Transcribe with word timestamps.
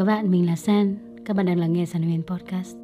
các 0.00 0.04
bạn, 0.04 0.30
mình 0.30 0.46
là 0.46 0.56
San. 0.56 0.96
Các 1.24 1.36
bạn 1.36 1.46
đang 1.46 1.58
lắng 1.58 1.72
nghe 1.72 1.86
San 1.86 2.02
Huyền 2.02 2.22
Podcast. 2.26 2.76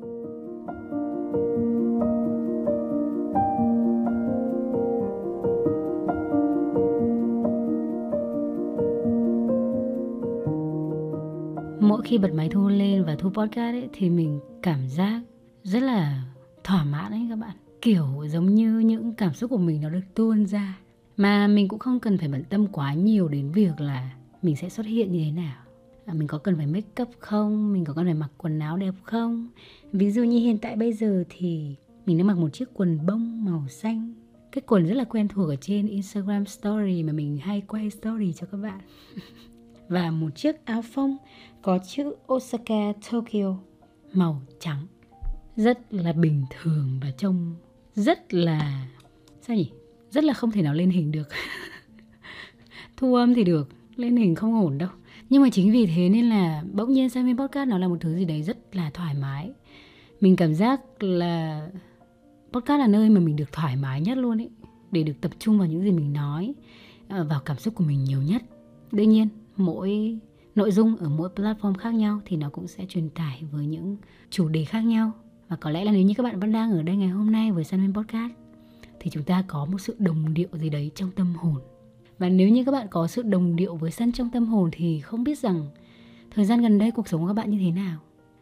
Mỗi 11.81 12.03
khi 12.05 12.19
bật 12.19 12.35
máy 12.35 12.49
thu 12.49 12.69
lên 12.69 13.05
và 13.05 13.17
thu 13.19 13.31
podcast 13.31 13.75
ấy, 13.75 13.89
thì 13.93 14.11
mình 14.11 14.41
cảm 14.63 14.89
giác 14.89 15.21
rất 15.63 15.83
là 15.83 16.23
thỏa 16.65 16.85
mãn 16.85 17.13
ấy 17.13 17.27
các 17.31 17.37
bạn. 17.37 17.57
Kiểu 17.83 18.07
giống 18.29 18.55
như 18.55 18.79
những 18.79 19.15
cảm 19.15 19.35
xúc 19.35 19.51
của 19.51 19.59
mình 19.59 19.81
nó 19.81 19.91
được 19.91 20.15
tuôn 20.15 20.47
ra. 20.47 20.79
Mà 21.17 21.47
mình 21.47 21.69
cũng 21.69 21.79
không 21.79 22.01
cần 22.01 22.19
phải 22.19 22.29
bận 22.29 22.45
tâm 22.45 22.67
quá 22.67 22.95
nhiều 22.95 23.29
đến 23.29 23.53
việc 23.53 23.81
là 23.81 24.11
mình 24.43 24.57
sẽ 24.57 24.69
xuất 24.69 24.87
hiện 24.87 25.13
như 25.13 25.25
thế 25.25 25.33
nào 25.33 25.66
À, 26.07 26.15
mình 26.15 26.29
có 26.29 26.39
cần 26.39 26.57
phải 26.57 26.67
make 26.67 27.03
up 27.03 27.09
không? 27.19 27.73
Mình 27.73 27.85
có 27.85 27.93
cần 27.93 28.05
phải 28.05 28.15
mặc 28.15 28.31
quần 28.39 28.59
áo 28.59 28.77
đẹp 28.77 28.95
không? 29.03 29.49
Ví 29.93 30.11
dụ 30.11 30.23
như 30.23 30.39
hiện 30.39 30.59
tại 30.59 30.77
bây 30.77 30.93
giờ 30.93 31.25
thì 31.29 31.75
mình 32.07 32.19
đang 32.19 32.27
mặc 32.27 32.39
một 32.39 32.49
chiếc 32.53 32.69
quần 32.75 33.07
bông 33.07 33.45
màu 33.45 33.69
xanh. 33.69 34.15
Cái 34.53 34.63
quần 34.67 34.87
rất 34.87 34.95
là 34.95 35.05
quen 35.05 35.29
thuộc 35.29 35.49
ở 35.49 35.57
trên 35.57 35.87
Instagram 35.87 36.47
Story 36.47 37.03
mà 37.03 37.13
mình 37.13 37.39
hay 37.39 37.61
quay 37.61 37.91
story 37.91 38.33
cho 38.33 38.47
các 38.47 38.59
bạn. 38.59 38.81
Và 39.89 40.11
một 40.11 40.31
chiếc 40.37 40.65
áo 40.65 40.83
phông 40.83 41.17
có 41.63 41.79
chữ 41.89 42.15
Osaka, 42.33 42.93
Tokyo, 43.11 43.57
màu 44.13 44.43
trắng. 44.61 44.87
Rất 45.57 45.79
là 45.91 46.13
bình 46.13 46.45
thường 46.51 47.01
và 47.03 47.11
trông 47.11 47.55
rất 47.95 48.35
là, 48.35 48.87
sao 49.41 49.57
nhỉ? 49.57 49.71
Rất 50.11 50.25
là 50.25 50.35
không 50.35 50.51
thể 50.51 50.63
nào 50.63 50.75
lên 50.75 50.91
hình 50.91 51.13
được. 51.13 51.29
Thu 52.97 53.15
âm 53.15 53.35
thì 53.35 53.45
được, 53.45 53.69
lên 53.97 54.17
hình 54.17 54.35
không 54.35 54.55
ổn 54.65 54.79
đâu 54.79 54.89
nhưng 55.31 55.43
mà 55.43 55.49
chính 55.53 55.73
vì 55.73 55.87
thế 55.87 56.09
nên 56.09 56.29
là 56.29 56.63
bỗng 56.73 56.93
nhiên 56.93 57.09
xem 57.09 57.27
bên 57.27 57.39
podcast 57.39 57.69
nó 57.69 57.79
là 57.79 57.89
một 57.89 57.97
thứ 58.01 58.17
gì 58.17 58.25
đấy 58.25 58.43
rất 58.43 58.77
là 58.77 58.91
thoải 58.91 59.15
mái. 59.15 59.53
Mình 60.21 60.37
cảm 60.37 60.55
giác 60.55 60.81
là 61.03 61.69
podcast 62.53 62.81
là 62.81 62.87
nơi 62.87 63.11
mà 63.11 63.21
mình 63.21 63.37
được 63.37 63.53
thoải 63.53 63.77
mái 63.77 64.01
nhất 64.01 64.19
luôn 64.19 64.41
ấy, 64.41 64.51
để 64.93 65.03
được 65.03 65.21
tập 65.21 65.31
trung 65.39 65.59
vào 65.59 65.69
những 65.69 65.83
gì 65.83 65.91
mình 65.91 66.13
nói 66.13 66.55
ờ, 67.09 67.25
vào 67.25 67.41
cảm 67.41 67.59
xúc 67.59 67.75
của 67.75 67.85
mình 67.85 68.05
nhiều 68.05 68.23
nhất. 68.23 68.43
Đương 68.93 69.11
nhiên, 69.11 69.29
mỗi 69.57 70.19
nội 70.55 70.73
dung 70.73 70.97
ở 70.97 71.09
mỗi 71.09 71.29
platform 71.37 71.75
khác 71.75 71.95
nhau 71.95 72.21
thì 72.25 72.37
nó 72.37 72.49
cũng 72.49 72.67
sẽ 72.69 72.85
truyền 72.89 73.09
tải 73.09 73.43
với 73.53 73.67
những 73.67 73.97
chủ 74.31 74.49
đề 74.49 74.65
khác 74.65 74.81
nhau. 74.81 75.13
Và 75.49 75.57
có 75.57 75.71
lẽ 75.71 75.85
là 75.85 75.93
nếu 75.93 76.03
như 76.03 76.15
các 76.17 76.23
bạn 76.23 76.41
vẫn 76.41 76.53
đang 76.53 76.73
ở 76.73 76.83
đây 76.83 76.97
ngày 76.97 77.09
hôm 77.09 77.33
nay 77.33 77.53
với 77.53 77.65
Sunwin 77.65 77.95
Podcast, 77.95 78.33
thì 79.01 79.11
chúng 79.11 79.23
ta 79.23 79.45
có 79.47 79.65
một 79.65 79.79
sự 79.81 79.97
đồng 79.99 80.35
điệu 80.35 80.49
gì 80.53 80.71
đấy 80.71 80.91
trong 80.95 81.11
tâm 81.11 81.35
hồn 81.35 81.61
và 82.19 82.29
nếu 82.29 82.49
như 82.49 82.65
các 82.65 82.73
bạn 82.73 82.87
có 82.91 83.07
sự 83.07 83.23
đồng 83.23 83.57
điệu 83.57 83.77
với 83.77 83.91
sân 83.91 84.13
trong 84.13 84.31
tâm 84.31 84.47
hồn 84.47 84.71
thì 84.73 85.01
không 85.01 85.25
biết 85.25 85.39
rằng 85.39 85.67
thời 86.31 86.45
gian 86.45 86.63
gần 86.63 86.79
đây 86.79 86.91
cuộc 86.91 87.09
sống 87.09 87.21
của 87.21 87.27
các 87.27 87.33
bạn 87.33 87.51
như 87.51 87.59
thế 87.59 87.71
nào. 87.71 87.99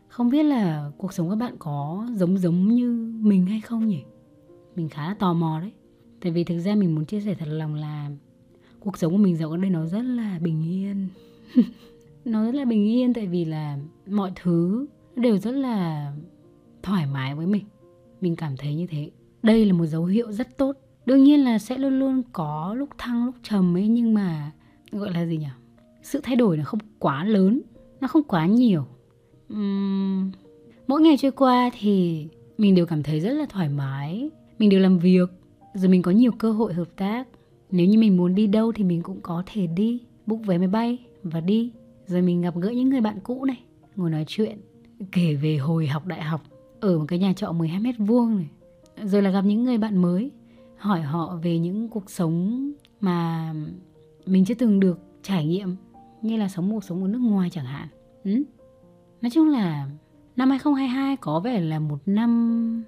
Không 0.08 0.30
biết 0.30 0.42
là 0.42 0.90
cuộc 0.98 1.12
sống 1.12 1.30
các 1.30 1.36
bạn 1.36 1.54
có 1.58 2.06
giống 2.14 2.38
giống 2.38 2.68
như 2.68 3.12
mình 3.20 3.46
hay 3.46 3.60
không 3.60 3.86
nhỉ? 3.86 4.02
Mình 4.76 4.88
khá 4.88 5.08
là 5.08 5.14
tò 5.14 5.32
mò 5.32 5.60
đấy. 5.60 5.72
Tại 6.20 6.32
vì 6.32 6.44
thực 6.44 6.58
ra 6.58 6.74
mình 6.74 6.94
muốn 6.94 7.04
chia 7.04 7.20
sẻ 7.20 7.34
thật 7.34 7.48
lòng 7.48 7.74
là 7.74 8.10
cuộc 8.80 8.98
sống 8.98 9.12
của 9.12 9.18
mình 9.18 9.36
dạo 9.36 9.50
gần 9.50 9.60
đây 9.60 9.70
nó 9.70 9.86
rất 9.86 10.02
là 10.02 10.38
bình 10.42 10.62
yên. 10.62 11.08
Nó 12.24 12.44
rất 12.44 12.54
là 12.54 12.64
bình 12.64 12.88
yên 12.88 13.14
tại 13.14 13.26
vì 13.26 13.44
là 13.44 13.78
mọi 14.06 14.32
thứ 14.42 14.86
đều 15.16 15.38
rất 15.38 15.50
là 15.50 16.12
thoải 16.82 17.06
mái 17.06 17.34
với 17.34 17.46
mình. 17.46 17.64
Mình 18.20 18.36
cảm 18.36 18.56
thấy 18.56 18.74
như 18.74 18.86
thế. 18.86 19.10
Đây 19.42 19.66
là 19.66 19.72
một 19.72 19.86
dấu 19.86 20.04
hiệu 20.04 20.32
rất 20.32 20.56
tốt 20.56 20.72
đương 21.06 21.24
nhiên 21.24 21.44
là 21.44 21.58
sẽ 21.58 21.78
luôn 21.78 21.98
luôn 21.98 22.22
có 22.32 22.74
lúc 22.78 22.88
thăng 22.98 23.24
lúc 23.26 23.34
trầm 23.42 23.76
ấy 23.76 23.88
nhưng 23.88 24.14
mà 24.14 24.52
gọi 24.92 25.10
là 25.12 25.26
gì 25.26 25.36
nhỉ? 25.36 25.46
Sự 26.02 26.20
thay 26.22 26.36
đổi 26.36 26.56
nó 26.56 26.64
không 26.64 26.80
quá 26.98 27.24
lớn 27.24 27.60
nó 28.00 28.08
không 28.08 28.22
quá 28.22 28.46
nhiều. 28.46 28.84
Uhm, 29.54 30.30
mỗi 30.86 31.00
ngày 31.00 31.16
trôi 31.16 31.30
qua 31.30 31.70
thì 31.78 32.26
mình 32.58 32.74
đều 32.74 32.86
cảm 32.86 33.02
thấy 33.02 33.20
rất 33.20 33.32
là 33.32 33.46
thoải 33.48 33.68
mái. 33.68 34.30
Mình 34.58 34.70
đều 34.70 34.80
làm 34.80 34.98
việc 34.98 35.30
rồi 35.74 35.88
mình 35.88 36.02
có 36.02 36.10
nhiều 36.10 36.32
cơ 36.32 36.52
hội 36.52 36.74
hợp 36.74 36.88
tác. 36.96 37.28
Nếu 37.70 37.86
như 37.86 37.98
mình 37.98 38.16
muốn 38.16 38.34
đi 38.34 38.46
đâu 38.46 38.72
thì 38.72 38.84
mình 38.84 39.02
cũng 39.02 39.20
có 39.20 39.42
thể 39.46 39.66
đi 39.66 40.00
book 40.26 40.46
vé 40.46 40.58
máy 40.58 40.68
bay 40.68 40.98
và 41.22 41.40
đi. 41.40 41.72
Rồi 42.06 42.22
mình 42.22 42.42
gặp 42.42 42.54
gỡ 42.56 42.70
những 42.70 42.88
người 42.90 43.00
bạn 43.00 43.18
cũ 43.22 43.44
này 43.44 43.60
ngồi 43.96 44.10
nói 44.10 44.24
chuyện 44.26 44.58
kể 45.12 45.34
về 45.34 45.56
hồi 45.56 45.86
học 45.86 46.06
đại 46.06 46.22
học 46.22 46.42
ở 46.80 46.98
một 46.98 47.04
cái 47.08 47.18
nhà 47.18 47.32
trọ 47.32 47.52
12 47.52 47.80
mét 47.80 47.94
vuông 47.98 48.36
này. 48.36 48.48
Rồi 49.04 49.22
là 49.22 49.30
gặp 49.30 49.44
những 49.44 49.64
người 49.64 49.78
bạn 49.78 50.02
mới 50.02 50.30
hỏi 50.84 51.02
họ 51.02 51.38
về 51.42 51.58
những 51.58 51.88
cuộc 51.88 52.10
sống 52.10 52.70
mà 53.00 53.52
mình 54.26 54.44
chưa 54.44 54.54
từng 54.54 54.80
được 54.80 54.98
trải 55.22 55.46
nghiệm, 55.46 55.76
như 56.22 56.36
là 56.36 56.48
sống 56.48 56.70
cuộc 56.70 56.84
sống 56.84 57.02
ở 57.02 57.08
nước 57.08 57.18
ngoài 57.18 57.50
chẳng 57.50 57.64
hạn. 57.64 57.88
Ừ? 58.24 58.42
nói 59.22 59.30
chung 59.30 59.48
là 59.48 59.88
năm 60.36 60.50
2022 60.50 61.16
có 61.16 61.40
vẻ 61.40 61.60
là 61.60 61.78
một 61.78 61.98
năm 62.06 62.84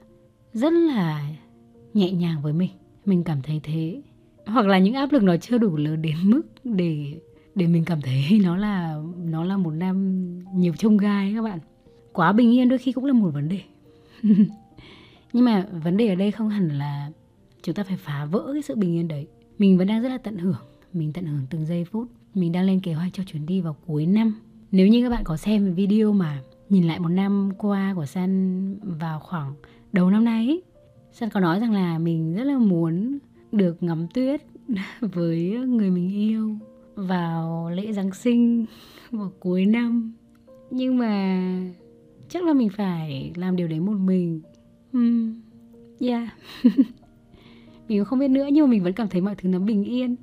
rất 0.52 0.72
là 0.72 1.28
nhẹ 1.94 2.12
nhàng 2.12 2.42
với 2.42 2.52
mình. 2.52 2.70
Mình 3.04 3.24
cảm 3.24 3.42
thấy 3.42 3.60
thế. 3.62 4.02
Hoặc 4.46 4.66
là 4.66 4.78
những 4.78 4.94
áp 4.94 5.12
lực 5.12 5.22
nó 5.22 5.36
chưa 5.36 5.58
đủ 5.58 5.76
lớn 5.76 6.02
đến 6.02 6.16
mức 6.22 6.42
để 6.64 7.20
để 7.54 7.66
mình 7.66 7.84
cảm 7.84 8.00
thấy 8.00 8.40
nó 8.44 8.56
là 8.56 8.96
nó 9.24 9.44
là 9.44 9.56
một 9.56 9.70
năm 9.70 10.38
nhiều 10.54 10.72
trông 10.78 10.96
gai 10.96 11.32
các 11.36 11.42
bạn. 11.42 11.58
Quá 12.12 12.32
bình 12.32 12.52
yên 12.52 12.68
đôi 12.68 12.78
khi 12.78 12.92
cũng 12.92 13.04
là 13.04 13.12
một 13.12 13.30
vấn 13.30 13.48
đề. 13.48 13.60
Nhưng 15.32 15.44
mà 15.44 15.66
vấn 15.82 15.96
đề 15.96 16.08
ở 16.08 16.14
đây 16.14 16.30
không 16.30 16.48
hẳn 16.48 16.68
là 16.68 17.10
chúng 17.66 17.74
ta 17.74 17.84
phải 17.84 17.96
phá 17.96 18.24
vỡ 18.24 18.50
cái 18.52 18.62
sự 18.62 18.74
bình 18.74 18.94
yên 18.94 19.08
đấy. 19.08 19.26
Mình 19.58 19.78
vẫn 19.78 19.86
đang 19.86 20.02
rất 20.02 20.08
là 20.08 20.18
tận 20.18 20.38
hưởng. 20.38 20.62
Mình 20.92 21.12
tận 21.12 21.26
hưởng 21.26 21.46
từng 21.50 21.66
giây 21.66 21.84
phút. 21.84 22.08
Mình 22.34 22.52
đang 22.52 22.64
lên 22.64 22.80
kế 22.80 22.94
hoạch 22.94 23.12
cho 23.12 23.22
chuyến 23.26 23.46
đi 23.46 23.60
vào 23.60 23.76
cuối 23.86 24.06
năm. 24.06 24.34
Nếu 24.72 24.88
như 24.88 25.02
các 25.02 25.10
bạn 25.10 25.24
có 25.24 25.36
xem 25.36 25.74
video 25.74 26.12
mà 26.12 26.42
nhìn 26.68 26.84
lại 26.84 27.00
một 27.00 27.08
năm 27.08 27.50
qua 27.58 27.92
của 27.96 28.06
San 28.06 28.74
vào 28.82 29.20
khoảng 29.20 29.54
đầu 29.92 30.10
năm 30.10 30.24
nay 30.24 30.46
ấy, 30.46 30.62
San 31.12 31.30
có 31.30 31.40
nói 31.40 31.60
rằng 31.60 31.72
là 31.72 31.98
mình 31.98 32.34
rất 32.34 32.44
là 32.44 32.58
muốn 32.58 33.18
được 33.52 33.82
ngắm 33.82 34.06
tuyết 34.14 34.42
với 35.00 35.50
người 35.50 35.90
mình 35.90 36.10
yêu 36.10 36.56
vào 36.94 37.70
lễ 37.70 37.92
Giáng 37.92 38.14
sinh 38.14 38.66
vào 39.10 39.32
cuối 39.40 39.66
năm. 39.66 40.12
Nhưng 40.70 40.98
mà 40.98 41.42
chắc 42.28 42.44
là 42.44 42.52
mình 42.52 42.68
phải 42.76 43.32
làm 43.34 43.56
điều 43.56 43.68
đấy 43.68 43.80
một 43.80 43.96
mình. 43.98 44.40
Um, 44.92 45.40
yeah. 46.00 46.28
mình 47.88 48.04
không 48.04 48.18
biết 48.18 48.28
nữa 48.28 48.48
nhưng 48.52 48.64
mà 48.64 48.70
mình 48.70 48.82
vẫn 48.82 48.92
cảm 48.92 49.08
thấy 49.08 49.20
mọi 49.20 49.34
thứ 49.34 49.48
nó 49.48 49.58
bình 49.58 49.84
yên. 49.84 50.16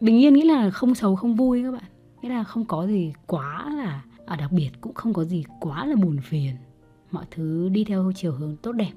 Bình 0.00 0.22
yên 0.22 0.34
nghĩa 0.34 0.44
là 0.44 0.70
không 0.70 0.94
xấu 0.94 1.16
không 1.16 1.34
vui 1.34 1.62
các 1.62 1.70
bạn. 1.70 1.84
Nghĩa 2.22 2.28
là 2.28 2.44
không 2.44 2.64
có 2.64 2.86
gì 2.86 3.12
quá 3.26 3.72
là 3.76 4.02
à, 4.26 4.36
đặc 4.36 4.52
biệt 4.52 4.70
cũng 4.80 4.94
không 4.94 5.12
có 5.12 5.24
gì 5.24 5.44
quá 5.60 5.86
là 5.86 5.96
buồn 5.96 6.18
phiền. 6.22 6.54
Mọi 7.10 7.24
thứ 7.30 7.68
đi 7.68 7.84
theo 7.84 8.12
chiều 8.14 8.32
hướng 8.32 8.56
tốt 8.56 8.72
đẹp. 8.72 8.92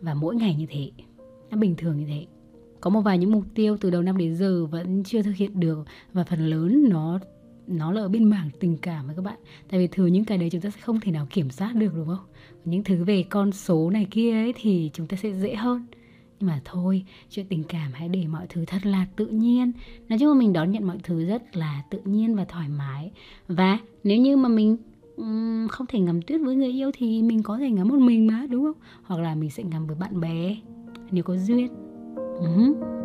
Và 0.00 0.14
mỗi 0.14 0.36
ngày 0.36 0.54
như 0.54 0.66
thế 0.70 0.90
nó 1.50 1.56
bình 1.56 1.74
thường 1.76 1.96
như 1.96 2.06
thế. 2.06 2.26
Có 2.80 2.90
một 2.90 3.00
vài 3.00 3.18
những 3.18 3.32
mục 3.32 3.44
tiêu 3.54 3.76
từ 3.80 3.90
đầu 3.90 4.02
năm 4.02 4.16
đến 4.16 4.36
giờ 4.36 4.66
vẫn 4.66 5.04
chưa 5.04 5.22
thực 5.22 5.34
hiện 5.36 5.60
được. 5.60 5.84
Và 6.12 6.24
phần 6.24 6.46
lớn 6.46 6.88
nó 6.88 7.18
nó 7.66 7.92
là 7.92 8.00
ở 8.00 8.08
bên 8.08 8.24
mảng 8.24 8.50
tình 8.60 8.78
cảm 8.78 9.06
với 9.06 9.16
các 9.16 9.22
bạn. 9.22 9.38
Tại 9.70 9.80
vì 9.80 9.86
thường 9.86 10.12
những 10.12 10.24
cái 10.24 10.38
đấy 10.38 10.50
chúng 10.50 10.60
ta 10.60 10.70
sẽ 10.70 10.80
không 10.80 11.00
thể 11.00 11.12
nào 11.12 11.26
kiểm 11.30 11.50
soát 11.50 11.72
được 11.74 11.92
đúng 11.94 12.06
không? 12.06 12.26
Những 12.64 12.84
thứ 12.84 13.04
về 13.04 13.24
con 13.30 13.52
số 13.52 13.90
này 13.90 14.06
kia 14.10 14.32
ấy 14.32 14.54
thì 14.56 14.90
chúng 14.92 15.06
ta 15.06 15.16
sẽ 15.16 15.32
dễ 15.32 15.54
hơn 15.54 15.86
nhưng 16.44 16.52
mà 16.52 16.60
thôi 16.64 17.04
chuyện 17.30 17.46
tình 17.48 17.64
cảm 17.68 17.90
hãy 17.92 18.08
để 18.08 18.26
mọi 18.26 18.46
thứ 18.48 18.64
thật 18.64 18.86
là 18.86 19.06
tự 19.16 19.26
nhiên. 19.26 19.72
Nói 20.08 20.18
chung 20.18 20.28
là 20.28 20.34
mình 20.34 20.52
đón 20.52 20.70
nhận 20.70 20.86
mọi 20.86 20.98
thứ 21.02 21.24
rất 21.24 21.56
là 21.56 21.82
tự 21.90 22.00
nhiên 22.04 22.36
và 22.36 22.44
thoải 22.44 22.68
mái. 22.68 23.10
Và 23.48 23.78
nếu 24.04 24.18
như 24.18 24.36
mà 24.36 24.48
mình 24.48 24.76
um, 25.16 25.68
không 25.68 25.86
thể 25.86 25.98
ngắm 26.00 26.22
tuyết 26.22 26.40
với 26.44 26.56
người 26.56 26.72
yêu 26.72 26.90
thì 26.94 27.22
mình 27.22 27.42
có 27.42 27.58
thể 27.58 27.70
ngắm 27.70 27.88
một 27.88 27.98
mình 27.98 28.26
mà 28.26 28.46
đúng 28.50 28.64
không? 28.64 28.82
Hoặc 29.02 29.20
là 29.20 29.34
mình 29.34 29.50
sẽ 29.50 29.62
ngắm 29.62 29.86
với 29.86 29.96
bạn 29.96 30.20
bè 30.20 30.56
nếu 31.10 31.24
có 31.24 31.36
duyên. 31.36 31.68
Uh-huh. 32.16 33.03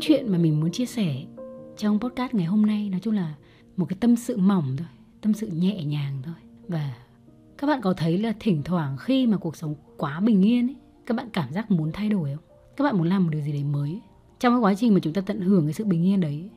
Chuyện 0.00 0.32
mà 0.32 0.38
mình 0.38 0.60
muốn 0.60 0.72
chia 0.72 0.86
sẻ 0.86 1.24
trong 1.76 2.00
podcast 2.00 2.34
ngày 2.34 2.46
hôm 2.46 2.66
nay, 2.66 2.88
nói 2.90 3.00
chung 3.00 3.14
là 3.14 3.34
một 3.76 3.86
cái 3.88 3.96
tâm 4.00 4.16
sự 4.16 4.36
mỏng 4.36 4.76
thôi, 4.76 4.88
tâm 5.20 5.32
sự 5.32 5.46
nhẹ 5.46 5.84
nhàng 5.84 6.22
thôi. 6.22 6.34
Và 6.68 6.94
các 7.58 7.66
bạn 7.66 7.80
có 7.82 7.92
thấy 7.92 8.18
là 8.18 8.34
thỉnh 8.40 8.62
thoảng 8.64 8.96
khi 8.96 9.26
mà 9.26 9.36
cuộc 9.36 9.56
sống 9.56 9.74
quá 9.96 10.20
bình 10.20 10.42
yên 10.42 10.68
ấy, 10.68 10.76
các 11.06 11.16
bạn 11.16 11.28
cảm 11.32 11.52
giác 11.52 11.70
muốn 11.70 11.92
thay 11.92 12.08
đổi 12.08 12.30
không? 12.34 12.44
Các 12.76 12.84
bạn 12.84 12.98
muốn 12.98 13.06
làm 13.06 13.24
một 13.24 13.30
điều 13.32 13.40
gì 13.40 13.52
đấy 13.52 13.64
mới 13.64 13.90
ấy. 13.90 14.00
trong 14.40 14.54
cái 14.54 14.60
quá 14.60 14.74
trình 14.74 14.94
mà 14.94 15.00
chúng 15.02 15.12
ta 15.12 15.20
tận 15.20 15.40
hưởng 15.40 15.66
cái 15.66 15.72
sự 15.72 15.84
bình 15.84 16.06
yên 16.06 16.20
đấy, 16.20 16.50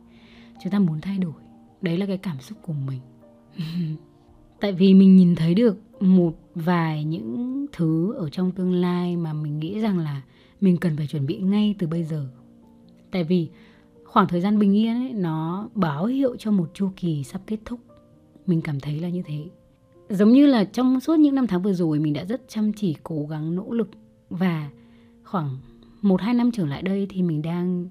chúng 0.64 0.72
ta 0.72 0.80
muốn 0.80 1.02
thay 1.02 1.18
đổi. 1.18 1.34
Đấy 1.82 1.98
là 1.98 2.06
cái 2.06 2.18
cảm 2.18 2.40
xúc 2.40 2.58
của 2.62 2.74
mình. 2.74 3.02
Tại 4.60 4.72
vì 4.72 4.94
mình 4.94 5.16
nhìn 5.16 5.36
thấy 5.36 5.54
được 5.54 6.02
một 6.02 6.40
vài 6.56 7.04
những 7.04 7.66
thứ 7.72 8.14
ở 8.14 8.30
trong 8.30 8.52
tương 8.52 8.74
lai 8.74 9.18
mà 9.18 9.34
mình 9.34 9.60
nghĩ 9.60 9.80
rằng 9.80 9.98
là 9.98 10.22
mình 10.62 10.78
cần 10.78 10.98
phải 10.98 11.08
chuẩn 11.08 11.26
bị 11.26 11.38
ngay 11.38 11.76
từ 11.80 11.88
bây 11.88 12.04
giờ 12.04 12.30
tại 13.14 13.24
vì 13.24 13.50
khoảng 14.04 14.28
thời 14.28 14.42
gian 14.42 14.60
bình 14.60 14.78
yên 14.78 14.96
ấy, 14.96 15.14
nó 15.14 15.70
báo 15.76 16.06
hiệu 16.06 16.36
cho 16.40 16.52
một 16.52 16.70
chu 16.74 16.90
kỳ 16.96 17.24
sắp 17.24 17.42
kết 17.48 17.58
thúc 17.66 17.80
mình 18.46 18.62
cảm 18.62 18.80
thấy 18.80 19.00
là 19.00 19.10
như 19.10 19.22
thế 19.26 19.50
giống 20.10 20.30
như 20.30 20.46
là 20.46 20.64
trong 20.64 21.00
suốt 21.00 21.20
những 21.20 21.36
năm 21.36 21.48
tháng 21.48 21.62
vừa 21.62 21.74
rồi, 21.74 22.00
mình 22.00 22.14
đã 22.14 22.26
rất 22.26 22.42
chăm 22.48 22.74
chỉ, 22.74 22.96
cố 23.04 23.26
gắng, 23.30 23.56
nỗ 23.56 23.72
lực 23.72 23.90
và 24.30 24.70
khoảng 25.24 25.58
một, 26.02 26.22
hai 26.22 26.34
năm 26.34 26.52
trở 26.52 26.66
lại 26.66 26.82
đây 26.82 27.08
thì 27.10 27.22
mình 27.22 27.42
đang 27.42 27.90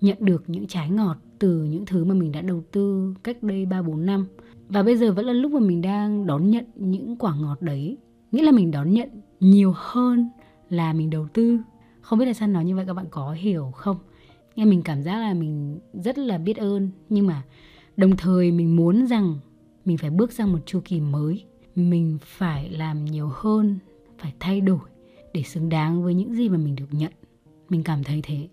nhận 0.00 0.16
được 0.20 0.44
những 0.46 0.66
trái 0.66 0.90
ngọt 0.90 1.16
từ 1.38 1.64
những 1.64 1.86
thứ 1.86 2.04
mà 2.04 2.14
mình 2.14 2.32
đã 2.32 2.40
đầu 2.40 2.62
tư 2.72 3.14
cách 3.22 3.42
đây 3.42 3.66
3-4 3.66 4.04
năm. 4.04 4.26
Và 4.68 4.82
bây 4.82 4.96
giờ 4.96 5.12
vẫn 5.12 5.26
là 5.26 5.32
lúc 5.32 5.52
mà 5.52 5.60
mình 5.60 5.82
đang 5.82 6.26
đón 6.26 6.50
nhận 6.50 6.64
những 6.74 7.16
quả 7.16 7.34
ngọt 7.36 7.62
đấy. 7.62 7.96
Nghĩa 8.32 8.42
là 8.42 8.52
mình 8.52 8.70
đón 8.70 8.92
nhận 8.92 9.08
nhiều 9.40 9.72
hơn 9.76 10.28
là 10.68 10.92
mình 10.92 11.10
đầu 11.10 11.28
tư. 11.32 11.58
Không 12.00 12.18
biết 12.18 12.26
là 12.26 12.32
sao 12.32 12.48
nói 12.48 12.64
như 12.64 12.76
vậy, 12.76 12.84
các 12.86 12.94
bạn 12.94 13.06
có 13.10 13.32
hiểu 13.32 13.70
không? 13.74 13.96
Nghe 14.56 14.64
mình 14.64 14.82
cảm 14.82 15.02
giác 15.02 15.18
là 15.18 15.34
mình 15.34 15.78
rất 15.92 16.18
là 16.18 16.38
biết 16.38 16.56
ơn. 16.56 16.90
Nhưng 17.08 17.26
mà 17.26 17.42
đồng 17.96 18.16
thời 18.16 18.50
mình 18.50 18.76
muốn 18.76 19.06
rằng 19.06 19.38
mình 19.84 19.98
phải 19.98 20.10
bước 20.10 20.32
sang 20.32 20.52
một 20.52 20.58
chu 20.66 20.80
kỳ 20.84 21.00
mới. 21.00 21.44
Mình 21.74 22.18
phải 22.22 22.70
làm 22.70 23.04
nhiều 23.04 23.30
hơn, 23.34 23.78
phải 24.18 24.32
thay 24.40 24.60
đổi 24.60 24.78
để 25.34 25.42
xứng 25.42 25.68
đáng 25.68 26.02
với 26.02 26.14
những 26.14 26.34
gì 26.34 26.48
mà 26.48 26.58
mình 26.58 26.74
được 26.74 26.88
nhận. 26.90 27.12
Mình 27.68 27.82
cảm 27.82 28.04
thấy 28.04 28.20
thế. 28.22 28.48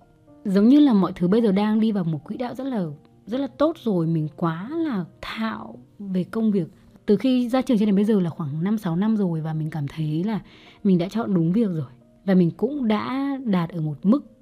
Giống 0.45 0.67
như 0.67 0.79
là 0.79 0.93
mọi 0.93 1.11
thứ 1.15 1.27
bây 1.27 1.41
giờ 1.41 1.51
đang 1.51 1.79
đi 1.79 1.91
vào 1.91 2.03
một 2.03 2.23
quỹ 2.23 2.37
đạo 2.37 2.55
rất 2.55 2.63
là 2.63 2.85
rất 3.25 3.37
là 3.37 3.47
tốt 3.47 3.75
rồi. 3.83 4.07
Mình 4.07 4.27
quá 4.35 4.69
là 4.69 5.05
thạo 5.21 5.79
về 5.99 6.23
công 6.23 6.51
việc. 6.51 6.67
Từ 7.05 7.17
khi 7.17 7.49
ra 7.49 7.61
trường 7.61 7.77
cho 7.77 7.85
đến 7.85 7.95
bây 7.95 8.05
giờ 8.05 8.19
là 8.19 8.29
khoảng 8.29 8.63
5 8.63 8.77
6 8.77 8.95
năm 8.95 9.17
rồi 9.17 9.41
và 9.41 9.53
mình 9.53 9.69
cảm 9.69 9.87
thấy 9.87 10.23
là 10.23 10.39
mình 10.83 10.97
đã 10.97 11.09
chọn 11.09 11.33
đúng 11.33 11.51
việc 11.51 11.69
rồi. 11.69 11.91
Và 12.25 12.33
mình 12.33 12.51
cũng 12.51 12.87
đã 12.87 13.37
đạt 13.45 13.69
ở 13.69 13.81
một 13.81 13.97
mức 14.03 14.36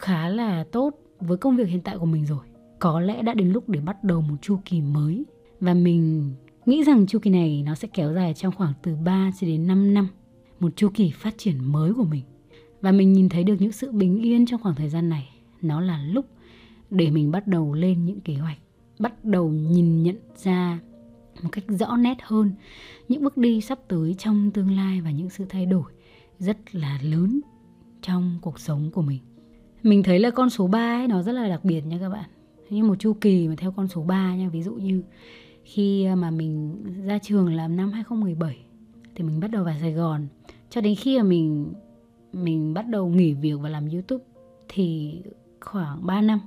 khá 0.00 0.28
là 0.28 0.64
tốt 0.72 0.90
với 1.20 1.36
công 1.36 1.56
việc 1.56 1.68
hiện 1.68 1.80
tại 1.80 1.98
của 1.98 2.06
mình 2.06 2.26
rồi. 2.26 2.44
Có 2.78 3.00
lẽ 3.00 3.22
đã 3.22 3.34
đến 3.34 3.48
lúc 3.52 3.68
để 3.68 3.80
bắt 3.80 4.04
đầu 4.04 4.20
một 4.20 4.36
chu 4.42 4.60
kỳ 4.64 4.80
mới 4.80 5.24
và 5.60 5.74
mình 5.74 6.32
nghĩ 6.66 6.82
rằng 6.84 7.06
chu 7.06 7.18
kỳ 7.18 7.30
này 7.30 7.62
nó 7.66 7.74
sẽ 7.74 7.88
kéo 7.94 8.12
dài 8.14 8.34
trong 8.34 8.54
khoảng 8.54 8.72
từ 8.82 8.96
3 8.96 9.30
cho 9.40 9.46
đến 9.46 9.66
5 9.66 9.94
năm, 9.94 10.08
một 10.60 10.76
chu 10.76 10.88
kỳ 10.94 11.10
phát 11.10 11.34
triển 11.38 11.72
mới 11.72 11.94
của 11.94 12.04
mình. 12.04 12.22
Và 12.80 12.92
mình 12.92 13.12
nhìn 13.12 13.28
thấy 13.28 13.44
được 13.44 13.56
những 13.58 13.72
sự 13.72 13.92
bình 13.92 14.22
yên 14.22 14.46
trong 14.46 14.62
khoảng 14.62 14.74
thời 14.74 14.88
gian 14.88 15.08
này 15.08 15.28
nó 15.62 15.80
là 15.80 16.02
lúc 16.02 16.26
để 16.90 17.10
mình 17.10 17.30
bắt 17.30 17.46
đầu 17.46 17.74
lên 17.74 18.04
những 18.04 18.20
kế 18.20 18.34
hoạch 18.34 18.58
bắt 18.98 19.24
đầu 19.24 19.48
nhìn 19.48 20.02
nhận 20.02 20.16
ra 20.36 20.78
một 21.42 21.48
cách 21.52 21.64
rõ 21.68 21.96
nét 21.96 22.16
hơn 22.22 22.52
những 23.08 23.22
bước 23.22 23.36
đi 23.36 23.60
sắp 23.60 23.78
tới 23.88 24.14
trong 24.18 24.50
tương 24.50 24.70
lai 24.76 25.00
và 25.00 25.10
những 25.10 25.30
sự 25.30 25.44
thay 25.48 25.66
đổi 25.66 25.92
rất 26.38 26.74
là 26.74 26.98
lớn 27.02 27.40
trong 28.02 28.38
cuộc 28.42 28.60
sống 28.60 28.90
của 28.90 29.02
mình. 29.02 29.20
Mình 29.82 30.02
thấy 30.02 30.18
là 30.18 30.30
con 30.30 30.50
số 30.50 30.66
3 30.66 30.98
ấy 30.98 31.08
nó 31.08 31.22
rất 31.22 31.32
là 31.32 31.48
đặc 31.48 31.64
biệt 31.64 31.80
nha 31.80 31.98
các 32.00 32.08
bạn. 32.08 32.30
Như 32.70 32.84
một 32.84 32.94
chu 32.98 33.12
kỳ 33.20 33.48
mà 33.48 33.54
theo 33.58 33.72
con 33.72 33.88
số 33.88 34.02
3 34.02 34.34
nha, 34.36 34.48
ví 34.48 34.62
dụ 34.62 34.74
như 34.74 35.02
khi 35.64 36.04
à, 36.04 36.14
mà 36.14 36.30
mình 36.30 36.82
ra 37.06 37.18
trường 37.18 37.54
là 37.54 37.68
năm 37.68 37.92
2017 37.92 38.56
thì 39.14 39.24
mình 39.24 39.40
bắt 39.40 39.50
đầu 39.50 39.64
vào 39.64 39.74
Sài 39.80 39.92
Gòn. 39.92 40.26
Cho 40.70 40.80
đến 40.80 40.94
khi 40.94 41.18
mà 41.18 41.24
mình 41.24 41.72
mình 42.32 42.74
bắt 42.74 42.88
đầu 42.88 43.08
nghỉ 43.08 43.34
việc 43.34 43.54
và 43.60 43.68
làm 43.68 43.88
YouTube 43.88 44.24
thì 44.68 45.18
khoảng 45.60 46.06
3 46.06 46.20
năm 46.20 46.40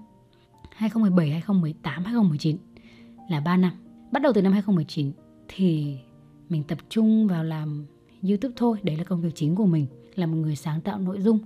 2017, 0.70 1.30
2018, 1.30 2.04
2019 2.04 2.58
là 3.30 3.40
3 3.40 3.58
năm. 3.58 3.72
Bắt 4.12 4.22
đầu 4.22 4.34
từ 4.34 4.42
năm 4.42 4.54
2019 4.54 5.12
thì 5.48 5.98
mình 6.50 6.64
tập 6.64 6.78
trung 6.90 7.28
vào 7.28 7.44
làm 7.44 7.86
YouTube 8.24 8.54
thôi 8.58 8.78
Đấy 8.84 8.98
là 8.98 9.04
công 9.04 9.22
việc 9.22 9.36
chính 9.36 9.56
của 9.56 9.66
mình 9.66 9.88
Là 10.16 10.26
một 10.26 10.36
người 10.36 10.56
sáng 10.56 10.82
tạo 10.82 11.00
nội 11.00 11.22
dung. 11.22 11.40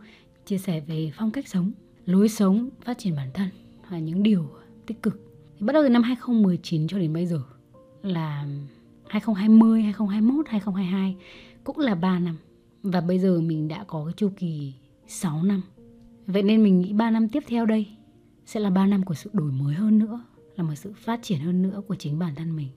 Chia 0.47 0.57
sẻ 0.57 0.79
về 0.79 1.11
phong 1.17 1.31
cách 1.31 1.47
sống, 1.47 1.71
lối 2.05 2.29
sống, 2.29 2.69
phát 2.85 2.97
triển 2.97 3.15
bản 3.15 3.29
thân 3.33 3.49
Và 3.89 3.99
những 3.99 4.23
điều 4.23 4.49
tích 4.85 5.03
cực 5.03 5.21
thì 5.59 5.65
Bắt 5.65 5.73
đầu 5.73 5.83
từ 5.83 5.89
năm 5.89 6.03
2019 6.03 6.87
cho 6.87 6.99
đến 6.99 7.13
bây 7.13 7.25
giờ 7.25 7.41
Là 8.01 8.47
2020, 9.07 9.81
2021, 9.81 10.45
2022 10.49 11.15
Cũng 11.63 11.77
là 11.77 11.95
3 11.95 12.19
năm 12.19 12.37
Và 12.83 13.01
bây 13.01 13.19
giờ 13.19 13.41
mình 13.41 13.67
đã 13.67 13.83
có 13.87 14.05
cái 14.05 14.13
chu 14.17 14.29
kỳ 14.37 14.73
6 15.07 15.43
năm 15.43 15.61
Vậy 16.27 16.43
nên 16.43 16.63
mình 16.63 16.81
nghĩ 16.81 16.93
3 16.93 17.11
năm 17.11 17.29
tiếp 17.29 17.43
theo 17.47 17.65
đây 17.65 17.85
sẽ 18.47 18.59
là 18.59 18.69
3 18.69 18.87
năm 18.87 19.03
của 19.03 19.13
sự 19.13 19.29
đổi 19.33 19.51
mới 19.51 19.75
hơn 19.75 19.99
nữa, 19.99 20.23
là 20.55 20.63
một 20.63 20.75
sự 20.75 20.93
phát 20.97 21.19
triển 21.23 21.39
hơn 21.39 21.61
nữa 21.61 21.81
của 21.87 21.95
chính 21.95 22.19
bản 22.19 22.35
thân 22.35 22.55
mình. 22.55 22.67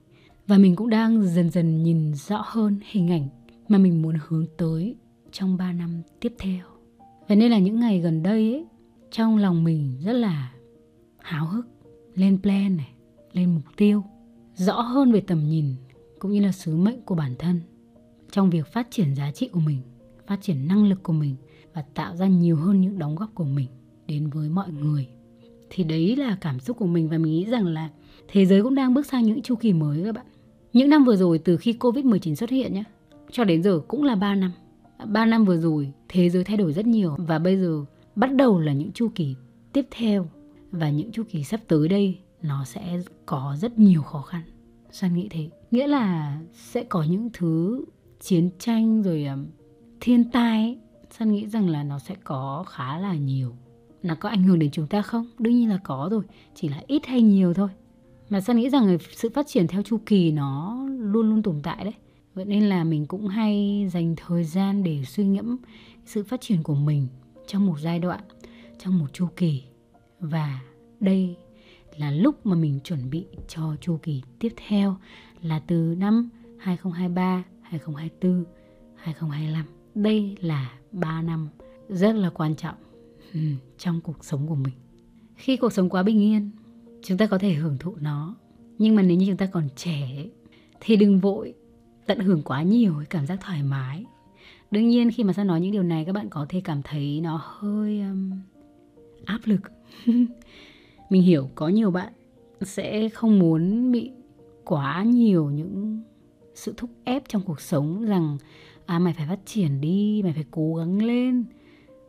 Và 0.47 0.57
mình 0.57 0.75
cũng 0.75 0.89
đang 0.89 1.27
dần 1.27 1.49
dần 1.49 1.83
nhìn 1.83 2.13
rõ 2.13 2.43
hơn 2.45 2.79
hình 2.91 3.11
ảnh 3.11 3.27
mà 3.67 3.77
mình 3.77 4.01
muốn 4.01 4.15
hướng 4.27 4.45
tới 4.57 4.95
trong 5.31 5.57
3 5.57 5.71
năm 5.71 6.01
tiếp 6.19 6.33
theo. 6.39 6.70
Vậy 7.27 7.37
nên 7.37 7.51
là 7.51 7.59
những 7.59 7.79
ngày 7.79 7.99
gần 7.99 8.23
đây 8.23 8.53
ấy, 8.53 8.65
trong 9.11 9.37
lòng 9.37 9.63
mình 9.63 9.97
rất 10.05 10.13
là 10.13 10.51
háo 11.17 11.47
hức, 11.47 11.67
lên 12.15 12.41
plan 12.41 12.77
này, 12.77 12.89
lên 13.33 13.55
mục 13.55 13.63
tiêu, 13.77 14.03
rõ 14.55 14.81
hơn 14.81 15.11
về 15.11 15.21
tầm 15.21 15.43
nhìn 15.49 15.75
cũng 16.19 16.31
như 16.31 16.41
là 16.41 16.51
sứ 16.51 16.75
mệnh 16.75 17.01
của 17.01 17.15
bản 17.15 17.35
thân 17.39 17.59
trong 18.31 18.49
việc 18.49 18.67
phát 18.67 18.87
triển 18.91 19.15
giá 19.15 19.31
trị 19.31 19.47
của 19.47 19.59
mình, 19.59 19.81
phát 20.27 20.41
triển 20.41 20.67
năng 20.67 20.85
lực 20.89 21.03
của 21.03 21.13
mình 21.13 21.35
và 21.73 21.81
tạo 21.93 22.15
ra 22.15 22.27
nhiều 22.27 22.55
hơn 22.55 22.81
những 22.81 22.99
đóng 22.99 23.15
góp 23.15 23.35
của 23.35 23.43
mình 23.43 23.67
đến 24.07 24.29
với 24.29 24.49
mọi 24.49 24.71
người. 24.71 25.07
Thì 25.69 25.83
đấy 25.83 26.15
là 26.15 26.37
cảm 26.41 26.59
xúc 26.59 26.77
của 26.77 26.85
mình 26.85 27.09
và 27.09 27.17
mình 27.17 27.31
nghĩ 27.31 27.45
rằng 27.45 27.65
là 27.65 27.89
thế 28.27 28.45
giới 28.45 28.63
cũng 28.63 28.75
đang 28.75 28.93
bước 28.93 29.05
sang 29.05 29.25
những 29.25 29.41
chu 29.41 29.55
kỳ 29.55 29.73
mới 29.73 30.03
các 30.03 30.15
bạn. 30.15 30.25
Những 30.73 30.89
năm 30.89 31.05
vừa 31.05 31.15
rồi 31.15 31.37
từ 31.37 31.57
khi 31.57 31.73
Covid-19 31.79 32.35
xuất 32.35 32.49
hiện 32.49 32.73
nhé 32.73 32.83
cho 33.31 33.43
đến 33.43 33.63
giờ 33.63 33.79
cũng 33.87 34.03
là 34.03 34.15
3 34.15 34.35
năm. 34.35 34.51
3 35.05 35.25
năm 35.25 35.45
vừa 35.45 35.57
rồi 35.57 35.93
thế 36.09 36.29
giới 36.29 36.43
thay 36.43 36.57
đổi 36.57 36.73
rất 36.73 36.85
nhiều 36.85 37.15
và 37.17 37.39
bây 37.39 37.57
giờ 37.57 37.85
bắt 38.15 38.35
đầu 38.35 38.59
là 38.59 38.73
những 38.73 38.91
chu 38.91 39.09
kỳ 39.15 39.35
tiếp 39.73 39.87
theo. 39.91 40.27
Và 40.71 40.89
những 40.89 41.11
chu 41.11 41.23
kỳ 41.29 41.43
sắp 41.43 41.59
tới 41.67 41.87
đây 41.87 42.19
nó 42.41 42.65
sẽ 42.65 42.99
có 43.25 43.55
rất 43.59 43.79
nhiều 43.79 44.01
khó 44.01 44.21
khăn. 44.21 44.41
San 44.91 45.13
nghĩ 45.13 45.27
thế? 45.29 45.49
Nghĩa 45.71 45.87
là 45.87 46.39
sẽ 46.53 46.83
có 46.83 47.03
những 47.03 47.29
thứ 47.33 47.85
chiến 48.19 48.49
tranh 48.59 49.03
rồi 49.03 49.25
à, 49.25 49.37
thiên 49.99 50.31
tai 50.31 50.63
ấy, 50.63 50.79
San 51.11 51.31
nghĩ 51.31 51.47
rằng 51.47 51.69
là 51.69 51.83
nó 51.83 51.99
sẽ 51.99 52.15
có 52.23 52.63
khá 52.67 52.99
là 52.99 53.15
nhiều? 53.15 53.55
Nó 54.03 54.15
có 54.15 54.29
ảnh 54.29 54.43
hưởng 54.43 54.59
đến 54.59 54.71
chúng 54.71 54.87
ta 54.87 55.01
không? 55.01 55.25
Đương 55.39 55.55
nhiên 55.55 55.69
là 55.69 55.79
có 55.83 56.07
rồi 56.11 56.23
Chỉ 56.55 56.69
là 56.69 56.81
ít 56.87 57.05
hay 57.05 57.21
nhiều 57.21 57.53
thôi. 57.53 57.69
Mà 58.29 58.41
San 58.41 58.57
nghĩ 58.57 58.69
rằng 58.69 58.97
sự 59.11 59.29
phát 59.29 59.47
triển 59.47 59.67
theo 59.67 59.81
chu 59.81 59.99
kỳ 60.05 60.31
nó 60.31 60.77
luôn 60.99 61.29
luôn 61.29 61.43
tồn 61.43 61.59
tại 61.63 61.83
đấy? 61.83 61.93
Vậy 62.33 62.45
nên 62.45 62.63
là 62.63 62.83
mình 62.83 63.05
cũng 63.05 63.27
hay 63.27 63.87
dành 63.91 64.15
thời 64.15 64.43
gian 64.43 64.83
để 64.83 65.03
suy 65.05 65.25
ngẫm 65.25 65.57
sự 66.05 66.23
phát 66.23 66.41
triển 66.41 66.63
của 66.63 66.75
mình 66.75 67.07
trong 67.47 67.65
một 67.65 67.79
giai 67.79 67.99
đoạn, 67.99 68.23
trong 68.79 68.99
một 68.99 69.13
chu 69.13 69.27
kỳ. 69.35 69.63
Và 70.19 70.59
đây 70.99 71.35
là 71.97 72.11
lúc 72.11 72.45
mà 72.45 72.55
mình 72.55 72.79
chuẩn 72.83 73.09
bị 73.09 73.25
cho 73.47 73.75
chu 73.81 73.99
kỳ 74.03 74.21
tiếp 74.39 74.53
theo 74.67 74.95
là 75.41 75.59
từ 75.59 75.95
năm 75.97 76.29
2023, 76.57 77.43
2024, 77.61 78.45
2025. 78.95 79.65
Đây 79.95 80.37
là 80.41 80.79
3 80.91 81.21
năm 81.21 81.49
rất 81.89 82.15
là 82.15 82.29
quan 82.29 82.55
trọng 82.55 82.75
trong 83.77 84.01
cuộc 84.01 84.25
sống 84.25 84.47
của 84.47 84.55
mình. 84.55 84.73
Khi 85.35 85.57
cuộc 85.57 85.73
sống 85.73 85.89
quá 85.89 86.03
bình 86.03 86.21
yên, 86.21 86.51
chúng 87.03 87.17
ta 87.17 87.27
có 87.27 87.37
thể 87.37 87.53
hưởng 87.53 87.77
thụ 87.79 87.95
nó. 87.95 88.35
Nhưng 88.77 88.95
mà 88.95 89.01
nếu 89.01 89.17
như 89.17 89.25
chúng 89.25 89.37
ta 89.37 89.45
còn 89.45 89.69
trẻ 89.75 90.25
thì 90.79 90.95
đừng 90.95 91.19
vội 91.19 91.53
tận 92.05 92.19
hưởng 92.19 92.41
quá 92.43 92.63
nhiều 92.63 92.93
cái 92.97 93.05
cảm 93.05 93.25
giác 93.25 93.39
thoải 93.41 93.63
mái. 93.63 94.05
Đương 94.71 94.87
nhiên 94.87 95.11
khi 95.11 95.23
mà 95.23 95.33
sao 95.33 95.45
nói 95.45 95.61
những 95.61 95.71
điều 95.71 95.83
này 95.83 96.05
các 96.05 96.13
bạn 96.13 96.29
có 96.29 96.45
thể 96.49 96.61
cảm 96.63 96.81
thấy 96.83 97.21
nó 97.21 97.41
hơi 97.43 98.01
um, 98.01 98.31
áp 99.25 99.39
lực. 99.45 99.61
mình 101.09 101.21
hiểu 101.21 101.49
có 101.55 101.67
nhiều 101.67 101.91
bạn 101.91 102.13
sẽ 102.61 103.09
không 103.09 103.39
muốn 103.39 103.91
bị 103.91 104.11
quá 104.65 105.03
nhiều 105.03 105.49
những 105.49 106.01
sự 106.55 106.73
thúc 106.77 106.89
ép 107.03 107.23
trong 107.27 107.41
cuộc 107.41 107.61
sống 107.61 108.05
rằng 108.05 108.37
à 108.85 108.99
mày 108.99 109.13
phải 109.13 109.27
phát 109.27 109.39
triển 109.45 109.81
đi 109.81 110.21
mày 110.23 110.33
phải 110.33 110.45
cố 110.51 110.75
gắng 110.75 111.03
lên 111.03 111.43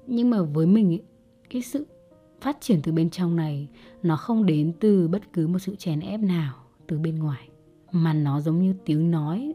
nhưng 0.06 0.30
mà 0.30 0.42
với 0.42 0.66
mình 0.66 0.92
ấy, 0.92 1.02
cái 1.50 1.62
sự 1.62 1.86
phát 2.40 2.56
triển 2.60 2.82
từ 2.82 2.92
bên 2.92 3.10
trong 3.10 3.36
này 3.36 3.68
nó 4.02 4.16
không 4.16 4.46
đến 4.46 4.72
từ 4.80 5.08
bất 5.08 5.32
cứ 5.32 5.46
một 5.46 5.58
sự 5.58 5.76
chèn 5.76 6.00
ép 6.00 6.20
nào 6.20 6.54
từ 6.86 6.98
bên 6.98 7.18
ngoài 7.18 7.48
mà 7.92 8.12
nó 8.12 8.40
giống 8.40 8.58
như 8.62 8.74
tiếng 8.84 9.10
nói 9.10 9.54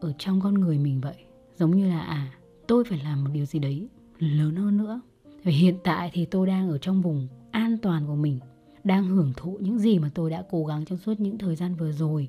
ở 0.00 0.12
trong 0.18 0.40
con 0.40 0.54
người 0.54 0.78
mình 0.78 1.00
vậy. 1.00 1.16
Giống 1.56 1.76
như 1.76 1.88
là 1.88 2.00
à 2.00 2.32
tôi 2.66 2.84
phải 2.84 3.00
làm 3.04 3.24
một 3.24 3.30
điều 3.32 3.44
gì 3.44 3.58
đấy 3.58 3.88
lớn 4.18 4.56
hơn 4.56 4.76
nữa. 4.76 5.00
Vì 5.44 5.52
hiện 5.52 5.78
tại 5.84 6.10
thì 6.12 6.24
tôi 6.24 6.46
đang 6.46 6.68
ở 6.68 6.78
trong 6.78 7.02
vùng 7.02 7.28
an 7.50 7.78
toàn 7.78 8.06
của 8.06 8.14
mình, 8.14 8.38
đang 8.84 9.04
hưởng 9.04 9.32
thụ 9.36 9.58
những 9.60 9.78
gì 9.78 9.98
mà 9.98 10.10
tôi 10.14 10.30
đã 10.30 10.44
cố 10.50 10.64
gắng 10.64 10.84
trong 10.84 10.98
suốt 10.98 11.20
những 11.20 11.38
thời 11.38 11.56
gian 11.56 11.74
vừa 11.74 11.92
rồi. 11.92 12.28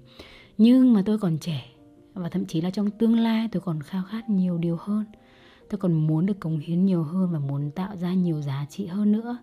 Nhưng 0.57 0.93
mà 0.93 1.03
tôi 1.05 1.17
còn 1.17 1.37
trẻ, 1.37 1.69
và 2.13 2.29
thậm 2.29 2.45
chí 2.45 2.61
là 2.61 2.69
trong 2.69 2.91
tương 2.91 3.19
lai 3.19 3.49
tôi 3.51 3.61
còn 3.61 3.81
khao 3.81 4.03
khát 4.03 4.29
nhiều 4.29 4.57
điều 4.57 4.77
hơn. 4.79 5.05
Tôi 5.69 5.77
còn 5.77 6.07
muốn 6.07 6.25
được 6.25 6.39
cống 6.39 6.59
hiến 6.59 6.85
nhiều 6.85 7.03
hơn 7.03 7.31
và 7.31 7.39
muốn 7.39 7.71
tạo 7.71 7.95
ra 7.95 8.13
nhiều 8.13 8.41
giá 8.41 8.65
trị 8.69 8.85
hơn 8.85 9.11
nữa. 9.11 9.37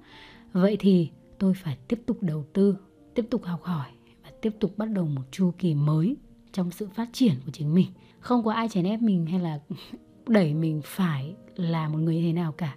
Vậy 0.52 0.76
thì 0.80 1.10
tôi 1.38 1.54
phải 1.54 1.78
tiếp 1.88 2.02
tục 2.06 2.18
đầu 2.20 2.44
tư, 2.52 2.76
tiếp 3.14 3.26
tục 3.30 3.44
học 3.44 3.62
hỏi 3.62 3.86
và 4.24 4.30
tiếp 4.42 4.54
tục 4.60 4.78
bắt 4.78 4.86
đầu 4.86 5.06
một 5.06 5.22
chu 5.30 5.52
kỳ 5.58 5.74
mới 5.74 6.16
trong 6.52 6.70
sự 6.70 6.88
phát 6.94 7.08
triển 7.12 7.34
của 7.44 7.50
chính 7.50 7.74
mình 7.74 7.86
không 8.20 8.44
có 8.44 8.52
ai 8.52 8.68
chèn 8.68 8.84
ép 8.84 9.02
mình 9.02 9.26
hay 9.26 9.40
là 9.40 9.60
đẩy 10.26 10.54
mình 10.54 10.80
phải 10.84 11.34
là 11.56 11.88
một 11.88 11.98
người 11.98 12.14
như 12.14 12.22
thế 12.22 12.32
nào 12.32 12.52
cả. 12.52 12.76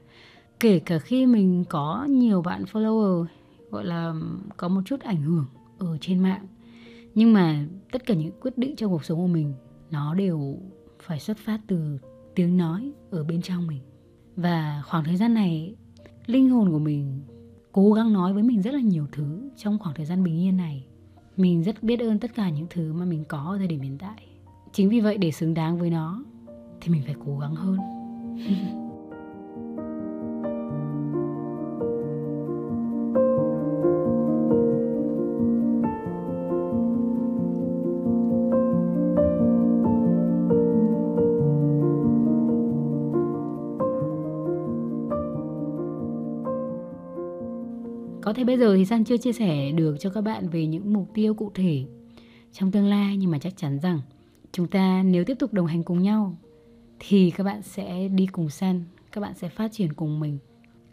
Kể 0.59 0.79
cả 0.79 0.99
khi 0.99 1.25
mình 1.25 1.63
có 1.69 2.05
nhiều 2.09 2.41
bạn 2.41 2.63
follower, 2.71 3.25
gọi 3.69 3.85
là, 3.85 4.13
có 4.57 4.67
một 4.67 4.81
chút 4.85 4.99
ảnh 4.99 5.21
hưởng 5.21 5.45
ở 5.77 5.97
trên 6.01 6.19
mạng, 6.19 6.47
nhưng 7.15 7.33
mà 7.33 7.65
tất 7.91 8.05
cả 8.05 8.13
những 8.13 8.31
quyết 8.41 8.57
định 8.57 8.75
trong 8.75 8.91
cuộc 8.91 9.05
sống 9.05 9.19
của 9.19 9.27
mình, 9.27 9.53
nó 9.91 10.13
đều 10.13 10.57
phải 10.99 11.19
xuất 11.19 11.37
phát 11.37 11.61
từ 11.67 11.97
tiếng 12.35 12.57
nói 12.57 12.91
ở 13.11 13.23
bên 13.23 13.41
trong 13.41 13.67
mình. 13.67 13.81
Và 14.35 14.83
khoảng 14.85 15.03
thời 15.03 15.17
gian 15.17 15.33
này, 15.33 15.75
linh 16.25 16.49
hồn 16.49 16.71
của 16.71 16.79
mình 16.79 17.21
cố 17.71 17.93
gắng 17.93 18.13
nói 18.13 18.33
với 18.33 18.43
mình 18.43 18.61
rất 18.61 18.73
là 18.73 18.79
nhiều 18.79 19.07
thứ 19.11 19.49
trong 19.57 19.79
khoảng 19.79 19.95
thời 19.95 20.05
gian 20.05 20.23
bình 20.23 20.39
yên 20.39 20.57
này. 20.57 20.85
Mình 21.37 21.63
rất 21.63 21.83
biết 21.83 21.99
ơn 21.99 22.19
tất 22.19 22.35
cả 22.35 22.49
những 22.49 22.67
thứ 22.69 22.93
mà 22.93 23.05
mình 23.05 23.23
có 23.27 23.43
ở 23.51 23.57
thời 23.57 23.67
điểm 23.67 23.81
hiện 23.81 23.97
tại 23.97 24.30
chính 24.73 24.89
vì 24.89 24.99
vậy 24.99 25.17
để 25.17 25.31
xứng 25.31 25.53
đáng 25.53 25.77
với 25.77 25.89
nó, 25.89 26.23
thì 26.81 26.91
mình 26.91 27.01
phải 27.05 27.15
cố 27.25 27.37
gắng 27.37 27.55
hơn. 27.55 27.77
Có 48.23 48.33
thể 48.33 48.43
bây 48.43 48.57
giờ 48.57 48.75
thì 48.75 48.85
San 48.85 49.03
chưa 49.03 49.17
chia 49.17 49.33
sẻ 49.33 49.71
được 49.71 49.95
cho 49.99 50.09
các 50.09 50.21
bạn 50.21 50.49
về 50.49 50.67
những 50.67 50.93
mục 50.93 51.09
tiêu 51.13 51.33
cụ 51.33 51.51
thể 51.53 51.85
trong 52.51 52.71
tương 52.71 52.85
lai, 52.85 53.17
nhưng 53.17 53.31
mà 53.31 53.39
chắc 53.39 53.57
chắn 53.57 53.79
rằng 53.79 53.99
chúng 54.51 54.67
ta 54.67 55.03
nếu 55.03 55.23
tiếp 55.25 55.35
tục 55.39 55.53
đồng 55.53 55.65
hành 55.65 55.83
cùng 55.83 56.01
nhau 56.01 56.37
thì 56.99 57.31
các 57.31 57.43
bạn 57.43 57.61
sẽ 57.61 58.07
đi 58.07 58.25
cùng 58.25 58.49
San, 58.49 58.83
các 59.11 59.21
bạn 59.21 59.33
sẽ 59.33 59.49
phát 59.49 59.71
triển 59.71 59.93
cùng 59.93 60.19
mình 60.19 60.37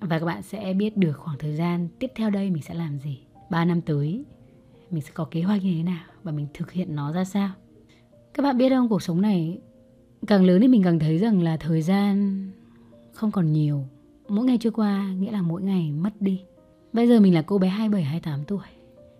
và 0.01 0.19
các 0.19 0.27
bạn 0.27 0.43
sẽ 0.43 0.73
biết 0.73 0.97
được 0.97 1.13
khoảng 1.13 1.39
thời 1.39 1.57
gian 1.57 1.89
tiếp 1.99 2.13
theo 2.15 2.31
đây 2.31 2.51
mình 2.51 2.63
sẽ 2.63 2.75
làm 2.75 2.99
gì. 2.99 3.19
3 3.51 3.65
năm 3.65 3.81
tới 3.81 4.25
mình 4.91 5.03
sẽ 5.03 5.11
có 5.15 5.25
kế 5.25 5.43
hoạch 5.43 5.63
như 5.63 5.75
thế 5.77 5.83
nào 5.83 6.05
và 6.23 6.33
mình 6.33 6.47
thực 6.55 6.73
hiện 6.73 6.95
nó 6.95 7.13
ra 7.13 7.25
sao. 7.25 7.51
Các 8.35 8.43
bạn 8.43 8.59
biết 8.59 8.71
không, 8.71 8.89
cuộc 8.89 9.03
sống 9.03 9.21
này 9.21 9.59
càng 10.27 10.45
lớn 10.45 10.61
thì 10.61 10.69
mình 10.69 10.83
càng 10.83 10.99
thấy 10.99 11.19
rằng 11.19 11.43
là 11.43 11.57
thời 11.57 11.83
gian 11.83 12.47
không 13.13 13.31
còn 13.31 13.53
nhiều. 13.53 13.85
Mỗi 14.29 14.45
ngày 14.45 14.59
trôi 14.61 14.73
qua 14.73 15.13
nghĩa 15.13 15.33
là 15.33 15.43
mỗi 15.43 15.63
ngày 15.63 15.93
mất 15.93 16.11
đi. 16.21 16.41
Bây 16.93 17.09
giờ 17.09 17.21
mình 17.21 17.35
là 17.35 17.43
cô 17.43 17.59
bé 17.59 17.69
27, 17.69 18.03
28 18.03 18.45
tuổi. 18.45 18.67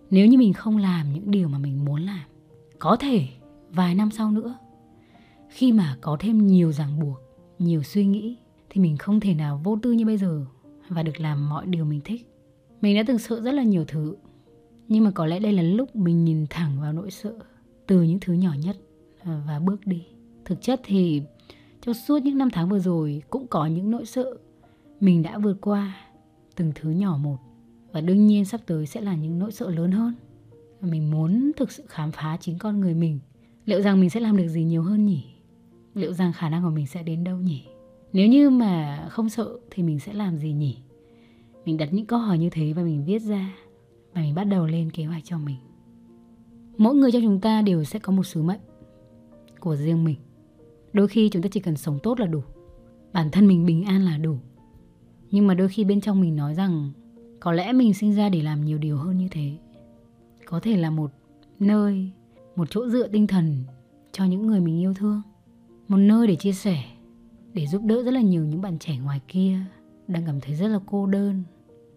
Nếu 0.09 0.27
như 0.27 0.37
mình 0.37 0.53
không 0.53 0.77
làm 0.77 1.13
những 1.13 1.31
điều 1.31 1.47
mà 1.47 1.57
mình 1.57 1.85
muốn 1.85 2.01
làm, 2.01 2.25
có 2.79 2.95
thể 2.95 3.27
vài 3.71 3.95
năm 3.95 4.11
sau 4.11 4.31
nữa, 4.31 4.55
khi 5.49 5.71
mà 5.71 5.97
có 6.01 6.17
thêm 6.19 6.47
nhiều 6.47 6.71
ràng 6.71 6.99
buộc, 6.99 7.17
nhiều 7.59 7.83
suy 7.83 8.05
nghĩ, 8.05 8.37
thì 8.69 8.81
mình 8.81 8.97
không 8.97 9.19
thể 9.19 9.33
nào 9.33 9.61
vô 9.63 9.77
tư 9.81 9.91
như 9.91 10.05
bây 10.05 10.17
giờ 10.17 10.45
và 10.89 11.03
được 11.03 11.19
làm 11.19 11.49
mọi 11.49 11.65
điều 11.65 11.85
mình 11.85 12.01
thích. 12.05 12.27
Mình 12.81 12.95
đã 12.95 13.03
từng 13.07 13.19
sợ 13.19 13.41
rất 13.41 13.51
là 13.51 13.63
nhiều 13.63 13.85
thứ, 13.87 14.15
nhưng 14.87 15.03
mà 15.03 15.11
có 15.11 15.25
lẽ 15.25 15.39
đây 15.39 15.53
là 15.53 15.63
lúc 15.63 15.95
mình 15.95 16.25
nhìn 16.25 16.45
thẳng 16.49 16.81
vào 16.81 16.93
nỗi 16.93 17.11
sợ 17.11 17.33
từ 17.87 18.01
những 18.01 18.19
thứ 18.19 18.33
nhỏ 18.33 18.53
nhất 18.63 18.77
ờ, 19.23 19.41
và 19.47 19.59
bước 19.59 19.87
đi. 19.87 20.03
Thực 20.45 20.61
chất 20.61 20.81
thì 20.83 21.21
trong 21.81 21.93
suốt 21.93 22.23
những 22.23 22.37
năm 22.37 22.49
tháng 22.53 22.69
vừa 22.69 22.79
rồi 22.79 23.23
cũng 23.29 23.47
có 23.47 23.65
những 23.65 23.91
nỗi 23.91 24.05
sợ 24.05 24.37
mình 24.99 25.23
đã 25.23 25.37
vượt 25.37 25.57
qua 25.61 25.95
từng 26.55 26.71
thứ 26.75 26.89
nhỏ 26.89 27.17
một 27.17 27.37
và 27.91 28.01
đương 28.01 28.27
nhiên 28.27 28.45
sắp 28.45 28.61
tới 28.65 28.85
sẽ 28.85 29.01
là 29.01 29.15
những 29.15 29.39
nỗi 29.39 29.51
sợ 29.51 29.69
lớn 29.69 29.91
hơn 29.91 30.13
mình 30.81 31.11
muốn 31.11 31.51
thực 31.57 31.71
sự 31.71 31.83
khám 31.87 32.11
phá 32.11 32.37
chính 32.41 32.57
con 32.57 32.79
người 32.79 32.93
mình 32.93 33.19
liệu 33.65 33.81
rằng 33.81 33.99
mình 33.99 34.09
sẽ 34.09 34.19
làm 34.19 34.37
được 34.37 34.47
gì 34.47 34.63
nhiều 34.63 34.83
hơn 34.83 35.05
nhỉ? 35.05 35.23
Liệu 35.93 36.13
rằng 36.13 36.33
khả 36.33 36.49
năng 36.49 36.63
của 36.63 36.69
mình 36.69 36.87
sẽ 36.87 37.03
đến 37.03 37.23
đâu 37.23 37.37
nhỉ? 37.37 37.63
Nếu 38.13 38.27
như 38.27 38.49
mà 38.49 39.05
không 39.09 39.29
sợ 39.29 39.59
thì 39.71 39.83
mình 39.83 39.99
sẽ 39.99 40.13
làm 40.13 40.37
gì 40.37 40.53
nhỉ? 40.53 40.77
Mình 41.65 41.77
đặt 41.77 41.93
những 41.93 42.05
câu 42.05 42.19
hỏi 42.19 42.37
như 42.37 42.49
thế 42.49 42.73
và 42.73 42.83
mình 42.83 43.05
viết 43.05 43.19
ra 43.19 43.55
và 44.13 44.21
mình 44.21 44.35
bắt 44.35 44.43
đầu 44.43 44.67
lên 44.67 44.91
kế 44.91 45.05
hoạch 45.05 45.23
cho 45.25 45.37
mình. 45.37 45.57
Mỗi 46.77 46.95
người 46.95 47.11
trong 47.11 47.21
chúng 47.21 47.39
ta 47.39 47.61
đều 47.61 47.83
sẽ 47.83 47.99
có 47.99 48.11
một 48.11 48.23
sứ 48.23 48.43
mệnh 48.43 48.59
của 49.59 49.75
riêng 49.75 50.03
mình. 50.03 50.15
Đôi 50.93 51.07
khi 51.07 51.29
chúng 51.29 51.41
ta 51.41 51.49
chỉ 51.51 51.59
cần 51.59 51.77
sống 51.77 51.99
tốt 52.03 52.19
là 52.19 52.25
đủ, 52.25 52.41
bản 53.13 53.31
thân 53.31 53.47
mình 53.47 53.65
bình 53.65 53.83
an 53.83 54.01
là 54.01 54.17
đủ. 54.17 54.37
Nhưng 55.31 55.47
mà 55.47 55.53
đôi 55.53 55.69
khi 55.69 55.83
bên 55.83 56.01
trong 56.01 56.21
mình 56.21 56.35
nói 56.35 56.55
rằng 56.55 56.91
có 57.39 57.51
lẽ 57.51 57.73
mình 57.73 57.93
sinh 57.93 58.13
ra 58.13 58.29
để 58.29 58.41
làm 58.41 58.65
nhiều 58.65 58.77
điều 58.77 58.97
hơn 58.97 59.17
như 59.17 59.27
thế. 59.31 59.57
Có 60.45 60.59
thể 60.59 60.77
là 60.77 60.89
một 60.89 61.11
nơi 61.59 62.11
một 62.59 62.67
chỗ 62.69 62.89
dựa 62.89 63.07
tinh 63.07 63.27
thần 63.27 63.63
cho 64.11 64.25
những 64.25 64.47
người 64.47 64.59
mình 64.59 64.79
yêu 64.79 64.93
thương 64.93 65.21
một 65.87 65.97
nơi 65.97 66.27
để 66.27 66.35
chia 66.35 66.51
sẻ 66.51 66.83
để 67.53 67.67
giúp 67.67 67.81
đỡ 67.85 68.03
rất 68.03 68.11
là 68.11 68.21
nhiều 68.21 68.45
những 68.45 68.61
bạn 68.61 68.79
trẻ 68.79 68.97
ngoài 68.97 69.21
kia 69.27 69.59
đang 70.07 70.25
cảm 70.25 70.39
thấy 70.41 70.55
rất 70.55 70.67
là 70.67 70.79
cô 70.85 71.05
đơn 71.05 71.43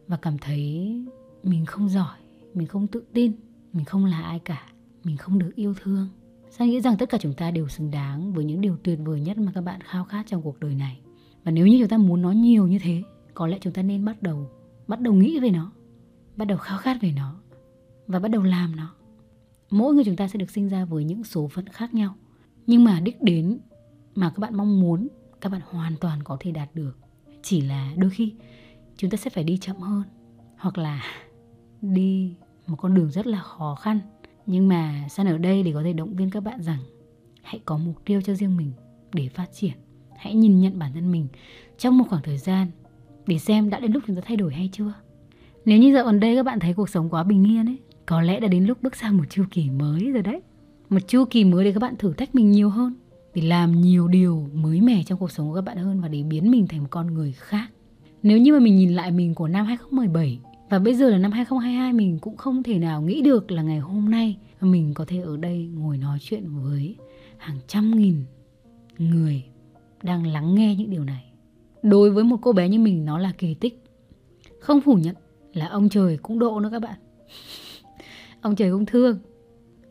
và 0.06 0.16
cảm 0.16 0.38
thấy 0.38 0.94
mình 1.42 1.66
không 1.66 1.88
giỏi 1.88 2.18
mình 2.54 2.66
không 2.66 2.86
tự 2.86 3.02
tin 3.12 3.32
mình 3.72 3.84
không 3.84 4.04
là 4.04 4.22
ai 4.22 4.38
cả 4.38 4.66
mình 5.04 5.16
không 5.16 5.38
được 5.38 5.50
yêu 5.54 5.74
thương 5.82 6.08
Sao 6.50 6.66
nghĩ 6.66 6.80
rằng 6.80 6.96
tất 6.96 7.08
cả 7.08 7.18
chúng 7.20 7.34
ta 7.34 7.50
đều 7.50 7.68
xứng 7.68 7.90
đáng 7.90 8.32
với 8.32 8.44
những 8.44 8.60
điều 8.60 8.76
tuyệt 8.82 8.98
vời 9.04 9.20
nhất 9.20 9.38
mà 9.38 9.52
các 9.54 9.60
bạn 9.60 9.80
khao 9.80 10.04
khát 10.04 10.26
trong 10.26 10.42
cuộc 10.42 10.60
đời 10.60 10.74
này. 10.74 11.00
Và 11.44 11.50
nếu 11.50 11.66
như 11.66 11.78
chúng 11.80 11.88
ta 11.88 11.96
muốn 11.98 12.22
nó 12.22 12.30
nhiều 12.30 12.66
như 12.66 12.78
thế, 12.82 13.02
có 13.34 13.46
lẽ 13.46 13.58
chúng 13.60 13.72
ta 13.72 13.82
nên 13.82 14.04
bắt 14.04 14.22
đầu 14.22 14.50
bắt 14.86 15.00
đầu 15.00 15.14
nghĩ 15.14 15.40
về 15.40 15.50
nó 15.50 15.72
bắt 16.36 16.44
đầu 16.44 16.58
khao 16.58 16.78
khát 16.78 16.96
về 17.00 17.12
nó 17.16 17.40
và 18.06 18.18
bắt 18.18 18.30
đầu 18.30 18.42
làm 18.42 18.76
nó 18.76 18.94
mỗi 19.72 19.94
người 19.94 20.04
chúng 20.04 20.16
ta 20.16 20.28
sẽ 20.28 20.38
được 20.38 20.50
sinh 20.50 20.68
ra 20.68 20.84
với 20.84 21.04
những 21.04 21.24
số 21.24 21.48
phận 21.48 21.66
khác 21.66 21.94
nhau. 21.94 22.14
Nhưng 22.66 22.84
mà 22.84 23.00
đích 23.00 23.22
đến 23.22 23.58
mà 24.14 24.30
các 24.30 24.38
bạn 24.38 24.56
mong 24.56 24.80
muốn 24.80 25.08
các 25.40 25.52
bạn 25.52 25.60
hoàn 25.70 25.96
toàn 26.00 26.22
có 26.22 26.36
thể 26.40 26.50
đạt 26.50 26.74
được 26.74 26.98
chỉ 27.42 27.60
là 27.60 27.92
đôi 27.96 28.10
khi 28.10 28.34
chúng 28.96 29.10
ta 29.10 29.16
sẽ 29.16 29.30
phải 29.30 29.44
đi 29.44 29.58
chậm 29.58 29.76
hơn 29.76 30.02
hoặc 30.56 30.78
là 30.78 31.02
đi 31.80 32.34
một 32.66 32.76
con 32.76 32.94
đường 32.94 33.10
rất 33.10 33.26
là 33.26 33.42
khó 33.42 33.74
khăn. 33.74 34.00
Nhưng 34.46 34.68
mà 34.68 35.06
san 35.10 35.26
ở 35.26 35.38
đây 35.38 35.62
để 35.62 35.72
có 35.72 35.82
thể 35.82 35.92
động 35.92 36.16
viên 36.16 36.30
các 36.30 36.40
bạn 36.40 36.62
rằng 36.62 36.78
hãy 37.42 37.60
có 37.64 37.78
mục 37.78 38.04
tiêu 38.04 38.20
cho 38.22 38.34
riêng 38.34 38.56
mình 38.56 38.72
để 39.12 39.28
phát 39.28 39.52
triển. 39.52 39.74
Hãy 40.16 40.34
nhìn 40.34 40.60
nhận 40.60 40.78
bản 40.78 40.92
thân 40.94 41.12
mình 41.12 41.28
trong 41.78 41.98
một 41.98 42.04
khoảng 42.08 42.22
thời 42.22 42.38
gian 42.38 42.66
để 43.26 43.38
xem 43.38 43.70
đã 43.70 43.80
đến 43.80 43.92
lúc 43.92 44.02
chúng 44.06 44.16
ta 44.16 44.22
thay 44.24 44.36
đổi 44.36 44.54
hay 44.54 44.70
chưa. 44.72 44.92
Nếu 45.64 45.78
như 45.78 45.94
dạo 45.94 46.04
gần 46.04 46.20
đây 46.20 46.36
các 46.36 46.42
bạn 46.42 46.60
thấy 46.60 46.74
cuộc 46.74 46.88
sống 46.88 47.08
quá 47.10 47.22
bình 47.22 47.44
yên 47.44 47.66
ấy, 47.66 47.78
có 48.06 48.20
lẽ 48.20 48.40
đã 48.40 48.48
đến 48.48 48.64
lúc 48.64 48.82
bước 48.82 48.96
sang 48.96 49.16
một 49.16 49.24
chu 49.30 49.44
kỳ 49.50 49.70
mới 49.70 50.10
rồi 50.12 50.22
đấy. 50.22 50.40
Một 50.88 50.98
chu 51.08 51.24
kỳ 51.24 51.44
mới 51.44 51.64
để 51.64 51.72
các 51.72 51.82
bạn 51.82 51.96
thử 51.96 52.12
thách 52.12 52.34
mình 52.34 52.50
nhiều 52.50 52.70
hơn, 52.70 52.94
để 53.34 53.42
làm 53.42 53.80
nhiều 53.80 54.08
điều 54.08 54.48
mới 54.54 54.80
mẻ 54.80 55.02
trong 55.06 55.18
cuộc 55.18 55.30
sống 55.30 55.48
của 55.48 55.54
các 55.54 55.64
bạn 55.64 55.76
hơn 55.76 56.00
và 56.00 56.08
để 56.08 56.22
biến 56.22 56.50
mình 56.50 56.66
thành 56.66 56.80
một 56.80 56.88
con 56.90 57.14
người 57.14 57.32
khác. 57.32 57.68
Nếu 58.22 58.38
như 58.38 58.52
mà 58.52 58.58
mình 58.58 58.76
nhìn 58.76 58.92
lại 58.92 59.10
mình 59.10 59.34
của 59.34 59.48
năm 59.48 59.66
2017 59.66 60.38
và 60.72 60.78
bây 60.78 60.94
giờ 60.94 61.10
là 61.10 61.18
năm 61.18 61.32
2022 61.32 61.92
mình 61.92 62.18
cũng 62.18 62.36
không 62.36 62.62
thể 62.62 62.78
nào 62.78 63.02
nghĩ 63.02 63.22
được 63.22 63.50
là 63.50 63.62
ngày 63.62 63.78
hôm 63.78 64.10
nay 64.10 64.36
mình 64.60 64.94
có 64.94 65.04
thể 65.04 65.20
ở 65.20 65.36
đây 65.36 65.70
ngồi 65.74 65.98
nói 65.98 66.18
chuyện 66.20 66.44
với 66.48 66.96
hàng 67.36 67.58
trăm 67.66 67.96
nghìn 67.96 68.24
người 68.98 69.44
đang 70.02 70.26
lắng 70.26 70.54
nghe 70.54 70.74
những 70.74 70.90
điều 70.90 71.04
này 71.04 71.32
đối 71.82 72.10
với 72.10 72.24
một 72.24 72.36
cô 72.42 72.52
bé 72.52 72.68
như 72.68 72.78
mình 72.78 73.04
nó 73.04 73.18
là 73.18 73.32
kỳ 73.38 73.54
tích 73.54 73.84
không 74.60 74.80
phủ 74.80 74.94
nhận 74.94 75.14
là 75.52 75.66
ông 75.66 75.88
trời 75.88 76.16
cũng 76.16 76.38
độ 76.38 76.60
nữa 76.60 76.68
các 76.72 76.82
bạn 76.82 76.98
ông 78.42 78.56
trời 78.56 78.70
cũng 78.70 78.86
thương. 78.86 79.18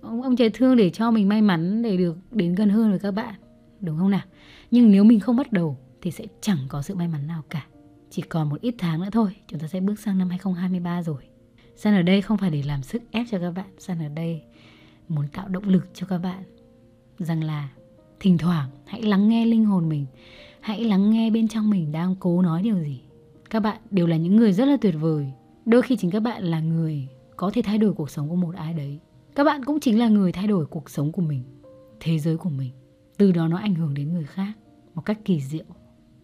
Ông, 0.01 0.21
ông 0.21 0.35
trời 0.35 0.49
thương 0.49 0.75
để 0.75 0.89
cho 0.89 1.11
mình 1.11 1.29
may 1.29 1.41
mắn 1.41 1.81
để 1.81 1.97
được 1.97 2.17
đến 2.31 2.55
gần 2.55 2.69
hơn 2.69 2.89
với 2.89 2.99
các 2.99 3.11
bạn 3.11 3.35
đúng 3.79 3.97
không 3.97 4.09
nào? 4.09 4.21
Nhưng 4.71 4.91
nếu 4.91 5.03
mình 5.03 5.19
không 5.19 5.35
bắt 5.35 5.51
đầu 5.51 5.77
thì 6.01 6.11
sẽ 6.11 6.25
chẳng 6.41 6.57
có 6.67 6.81
sự 6.81 6.95
may 6.95 7.07
mắn 7.07 7.27
nào 7.27 7.43
cả. 7.49 7.65
Chỉ 8.09 8.21
còn 8.21 8.49
một 8.49 8.61
ít 8.61 8.75
tháng 8.77 9.01
nữa 9.01 9.09
thôi 9.11 9.35
chúng 9.47 9.59
ta 9.59 9.67
sẽ 9.67 9.79
bước 9.79 9.99
sang 9.99 10.17
năm 10.17 10.29
2023 10.29 11.03
rồi. 11.03 11.23
San 11.75 11.95
ở 11.95 12.01
đây 12.01 12.21
không 12.21 12.37
phải 12.37 12.49
để 12.49 12.63
làm 12.65 12.83
sức 12.83 13.01
ép 13.11 13.25
cho 13.31 13.39
các 13.39 13.51
bạn. 13.51 13.65
San 13.77 13.99
ở 13.99 14.09
đây 14.15 14.41
muốn 15.07 15.27
tạo 15.27 15.47
động 15.47 15.63
lực 15.63 15.89
cho 15.93 16.07
các 16.07 16.17
bạn. 16.17 16.43
Rằng 17.19 17.43
là 17.43 17.69
thỉnh 18.19 18.37
thoảng 18.37 18.69
hãy 18.85 19.01
lắng 19.01 19.29
nghe 19.29 19.45
linh 19.45 19.65
hồn 19.65 19.89
mình 19.89 20.05
hãy 20.59 20.83
lắng 20.83 21.11
nghe 21.11 21.29
bên 21.29 21.47
trong 21.47 21.69
mình 21.69 21.91
đang 21.91 22.15
cố 22.19 22.41
nói 22.41 22.61
điều 22.61 22.79
gì. 22.79 23.01
Các 23.49 23.59
bạn 23.59 23.77
đều 23.91 24.07
là 24.07 24.17
những 24.17 24.35
người 24.35 24.53
rất 24.53 24.65
là 24.65 24.77
tuyệt 24.81 24.95
vời. 24.99 25.31
Đôi 25.65 25.81
khi 25.81 25.95
chính 25.95 26.11
các 26.11 26.19
bạn 26.19 26.43
là 26.43 26.59
người 26.59 27.07
có 27.41 27.51
thể 27.53 27.61
thay 27.61 27.77
đổi 27.77 27.93
cuộc 27.93 28.09
sống 28.09 28.29
của 28.29 28.35
một 28.35 28.55
ai 28.55 28.73
đấy. 28.73 28.99
Các 29.35 29.43
bạn 29.43 29.65
cũng 29.65 29.79
chính 29.79 29.99
là 29.99 30.07
người 30.07 30.31
thay 30.31 30.47
đổi 30.47 30.65
cuộc 30.65 30.89
sống 30.89 31.11
của 31.11 31.21
mình 31.21 31.43
thế 31.99 32.19
giới 32.19 32.37
của 32.37 32.49
mình. 32.49 32.71
Từ 33.17 33.31
đó 33.31 33.47
nó 33.47 33.57
ảnh 33.57 33.75
hưởng 33.75 33.93
đến 33.93 34.13
người 34.13 34.23
khác 34.23 34.53
một 34.93 35.01
cách 35.05 35.19
kỳ 35.25 35.41
diệu. 35.41 35.65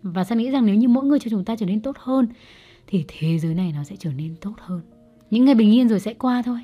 Và 0.04 0.24
sao 0.24 0.38
nghĩ 0.38 0.52
rằng 0.52 0.66
nếu 0.66 0.76
như 0.76 0.88
mỗi 0.88 1.06
người 1.06 1.20
cho 1.20 1.30
chúng 1.30 1.46
ta 1.46 1.56
trở 1.56 1.66
nên 1.66 1.82
tốt 1.82 1.96
hơn 2.00 2.28
thì 2.88 3.06
thế 3.08 3.40
giới 3.40 3.54
này 3.54 3.72
nó 3.76 3.84
sẽ 3.84 3.96
trở 3.96 4.14
nên 4.14 4.36
tốt 4.42 4.54
hơn. 4.58 4.82
Những 5.30 5.46
ngày 5.46 5.56
bình 5.56 5.72
yên 5.72 5.90
rồi 5.90 6.00
sẽ 6.00 6.14
qua 6.14 6.42
thôi. 6.46 6.60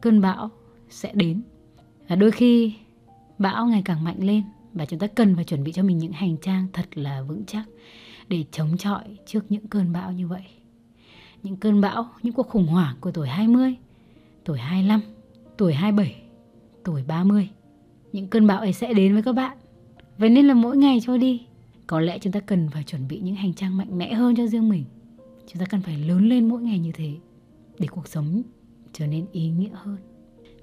Cơn 0.00 0.20
bão 0.20 0.50
sẽ 0.88 1.12
đến. 1.14 1.42
Và 2.08 2.16
đôi 2.16 2.30
khi 2.30 2.74
bão 3.38 3.66
ngày 3.66 3.82
càng 3.84 4.04
mạnh 4.04 4.18
lên 4.20 4.42
và 4.72 4.84
chúng 4.84 4.98
ta 4.98 5.06
cần 5.06 5.34
phải 5.34 5.44
chuẩn 5.44 5.64
bị 5.64 5.72
cho 5.72 5.82
mình 5.82 5.98
những 5.98 6.12
hành 6.12 6.36
trang 6.36 6.66
thật 6.72 6.98
là 6.98 7.22
vững 7.22 7.44
chắc 7.46 7.64
để 8.28 8.44
chống 8.50 8.76
chọi 8.76 9.04
trước 9.26 9.44
những 9.48 9.68
cơn 9.68 9.92
bão 9.92 10.12
như 10.12 10.28
vậy. 10.28 10.44
Những 11.42 11.56
cơn 11.56 11.80
bão, 11.80 12.06
những 12.22 12.34
cuộc 12.34 12.48
khủng 12.48 12.66
hoảng 12.66 12.96
của 13.00 13.10
tuổi 13.10 13.28
20, 13.28 13.76
tuổi 14.46 14.58
25, 14.58 15.00
tuổi 15.56 15.74
27, 15.74 16.22
tuổi 16.84 17.02
30. 17.06 17.48
Những 18.12 18.28
cơn 18.28 18.46
bão 18.46 18.58
ấy 18.58 18.72
sẽ 18.72 18.94
đến 18.94 19.12
với 19.12 19.22
các 19.22 19.32
bạn. 19.32 19.56
Vậy 20.18 20.30
nên 20.30 20.46
là 20.46 20.54
mỗi 20.54 20.76
ngày 20.76 20.98
trôi 21.02 21.18
đi, 21.18 21.46
có 21.86 22.00
lẽ 22.00 22.18
chúng 22.18 22.32
ta 22.32 22.40
cần 22.40 22.68
phải 22.70 22.82
chuẩn 22.82 23.08
bị 23.08 23.20
những 23.20 23.34
hành 23.34 23.54
trang 23.54 23.76
mạnh 23.76 23.98
mẽ 23.98 24.14
hơn 24.14 24.36
cho 24.36 24.46
riêng 24.46 24.68
mình. 24.68 24.84
Chúng 25.46 25.60
ta 25.60 25.66
cần 25.70 25.80
phải 25.80 25.98
lớn 25.98 26.28
lên 26.28 26.48
mỗi 26.48 26.62
ngày 26.62 26.78
như 26.78 26.92
thế 26.92 27.12
để 27.78 27.86
cuộc 27.86 28.08
sống 28.08 28.42
trở 28.92 29.06
nên 29.06 29.26
ý 29.32 29.48
nghĩa 29.48 29.70
hơn. 29.72 29.96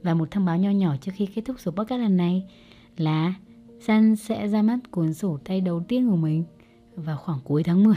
Và 0.04 0.14
một 0.14 0.32
thông 0.32 0.46
báo 0.46 0.58
nho 0.58 0.70
nhỏ 0.70 0.96
trước 1.02 1.12
khi 1.16 1.26
kết 1.26 1.42
thúc 1.46 1.56
số 1.60 1.72
podcast 1.72 2.02
lần 2.02 2.18
này 2.18 2.44
là 2.98 3.34
San 3.80 4.16
sẽ 4.16 4.48
ra 4.48 4.62
mắt 4.62 4.80
cuốn 4.92 5.14
sổ 5.14 5.38
tay 5.46 5.62
đầu 5.62 5.84
tiên 5.88 6.10
của 6.10 6.16
mình 6.16 6.44
vào 6.96 7.18
khoảng 7.18 7.40
cuối 7.44 7.64
tháng 7.64 7.84
10. 7.84 7.96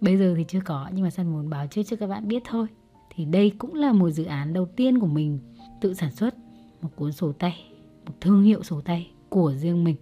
Bây 0.00 0.16
giờ 0.16 0.34
thì 0.36 0.44
chưa 0.48 0.60
có 0.64 0.88
nhưng 0.92 1.04
mà 1.04 1.10
San 1.10 1.32
muốn 1.32 1.50
báo 1.50 1.66
trước 1.66 1.82
cho 1.82 1.96
các 1.96 2.06
bạn 2.06 2.28
biết 2.28 2.42
thôi. 2.44 2.66
Thì 3.10 3.24
đây 3.24 3.50
cũng 3.58 3.74
là 3.74 3.92
một 3.92 4.10
dự 4.10 4.24
án 4.24 4.52
đầu 4.52 4.66
tiên 4.66 4.98
của 4.98 5.06
mình 5.06 5.38
tự 5.80 5.94
sản 5.94 6.12
xuất 6.12 6.34
một 6.82 6.90
cuốn 6.96 7.12
sổ 7.12 7.32
tay, 7.32 7.64
một 8.06 8.12
thương 8.20 8.42
hiệu 8.42 8.62
sổ 8.62 8.80
tay 8.80 9.10
của 9.28 9.52
riêng 9.56 9.84
mình. 9.84 9.96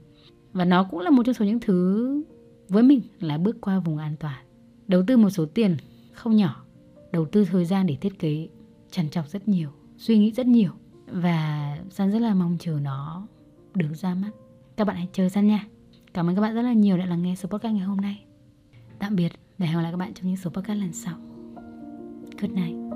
Và 0.53 0.65
nó 0.65 0.85
cũng 0.85 1.01
là 1.01 1.11
một 1.11 1.23
trong 1.27 1.35
số 1.35 1.45
những 1.45 1.61
thứ 1.61 2.23
với 2.69 2.83
mình 2.83 3.01
là 3.21 3.39
bước 3.39 3.61
qua 3.61 3.79
vùng 3.79 3.97
an 3.99 4.17
toàn. 4.21 4.45
Đầu 4.89 5.03
tư 5.07 5.17
một 5.17 5.31
số 5.31 5.47
tiền 5.47 5.77
không 6.13 6.37
nhỏ, 6.37 6.65
đầu 7.13 7.25
tư 7.25 7.45
thời 7.45 7.65
gian 7.65 7.87
để 7.87 7.97
thiết 7.97 8.19
kế, 8.19 8.49
trằn 8.91 9.09
trọc 9.09 9.29
rất 9.29 9.49
nhiều, 9.49 9.71
suy 9.99 10.19
nghĩ 10.19 10.33
rất 10.33 10.47
nhiều 10.47 10.71
và 11.07 11.79
San 11.91 12.13
rất 12.13 12.19
là 12.19 12.35
mong 12.35 12.57
chờ 12.61 12.79
nó 12.83 13.27
được 13.75 13.95
ra 13.95 14.15
mắt. 14.15 14.31
Các 14.77 14.87
bạn 14.87 14.97
hãy 14.97 15.09
chờ 15.13 15.29
San 15.29 15.47
nha. 15.47 15.67
Cảm 16.15 16.29
ơn 16.29 16.35
các 16.35 16.41
bạn 16.41 16.55
rất 16.55 16.63
là 16.63 16.73
nhiều 16.73 16.99
đã 16.99 17.07
lắng 17.07 17.23
nghe 17.23 17.35
số 17.35 17.49
podcast 17.49 17.75
ngày 17.75 17.85
hôm 17.87 18.01
nay. 18.01 18.25
Tạm 18.99 19.17
biệt, 19.17 19.33
để 19.59 19.67
hẹn 19.67 19.77
gặp 19.77 19.83
lại 19.83 19.93
các 19.93 19.97
bạn 19.99 20.15
trong 20.15 20.27
những 20.27 20.37
số 20.37 20.51
podcast 20.51 20.81
lần 20.81 20.93
sau. 20.93 21.17
Good 22.41 22.51
night. 22.51 22.92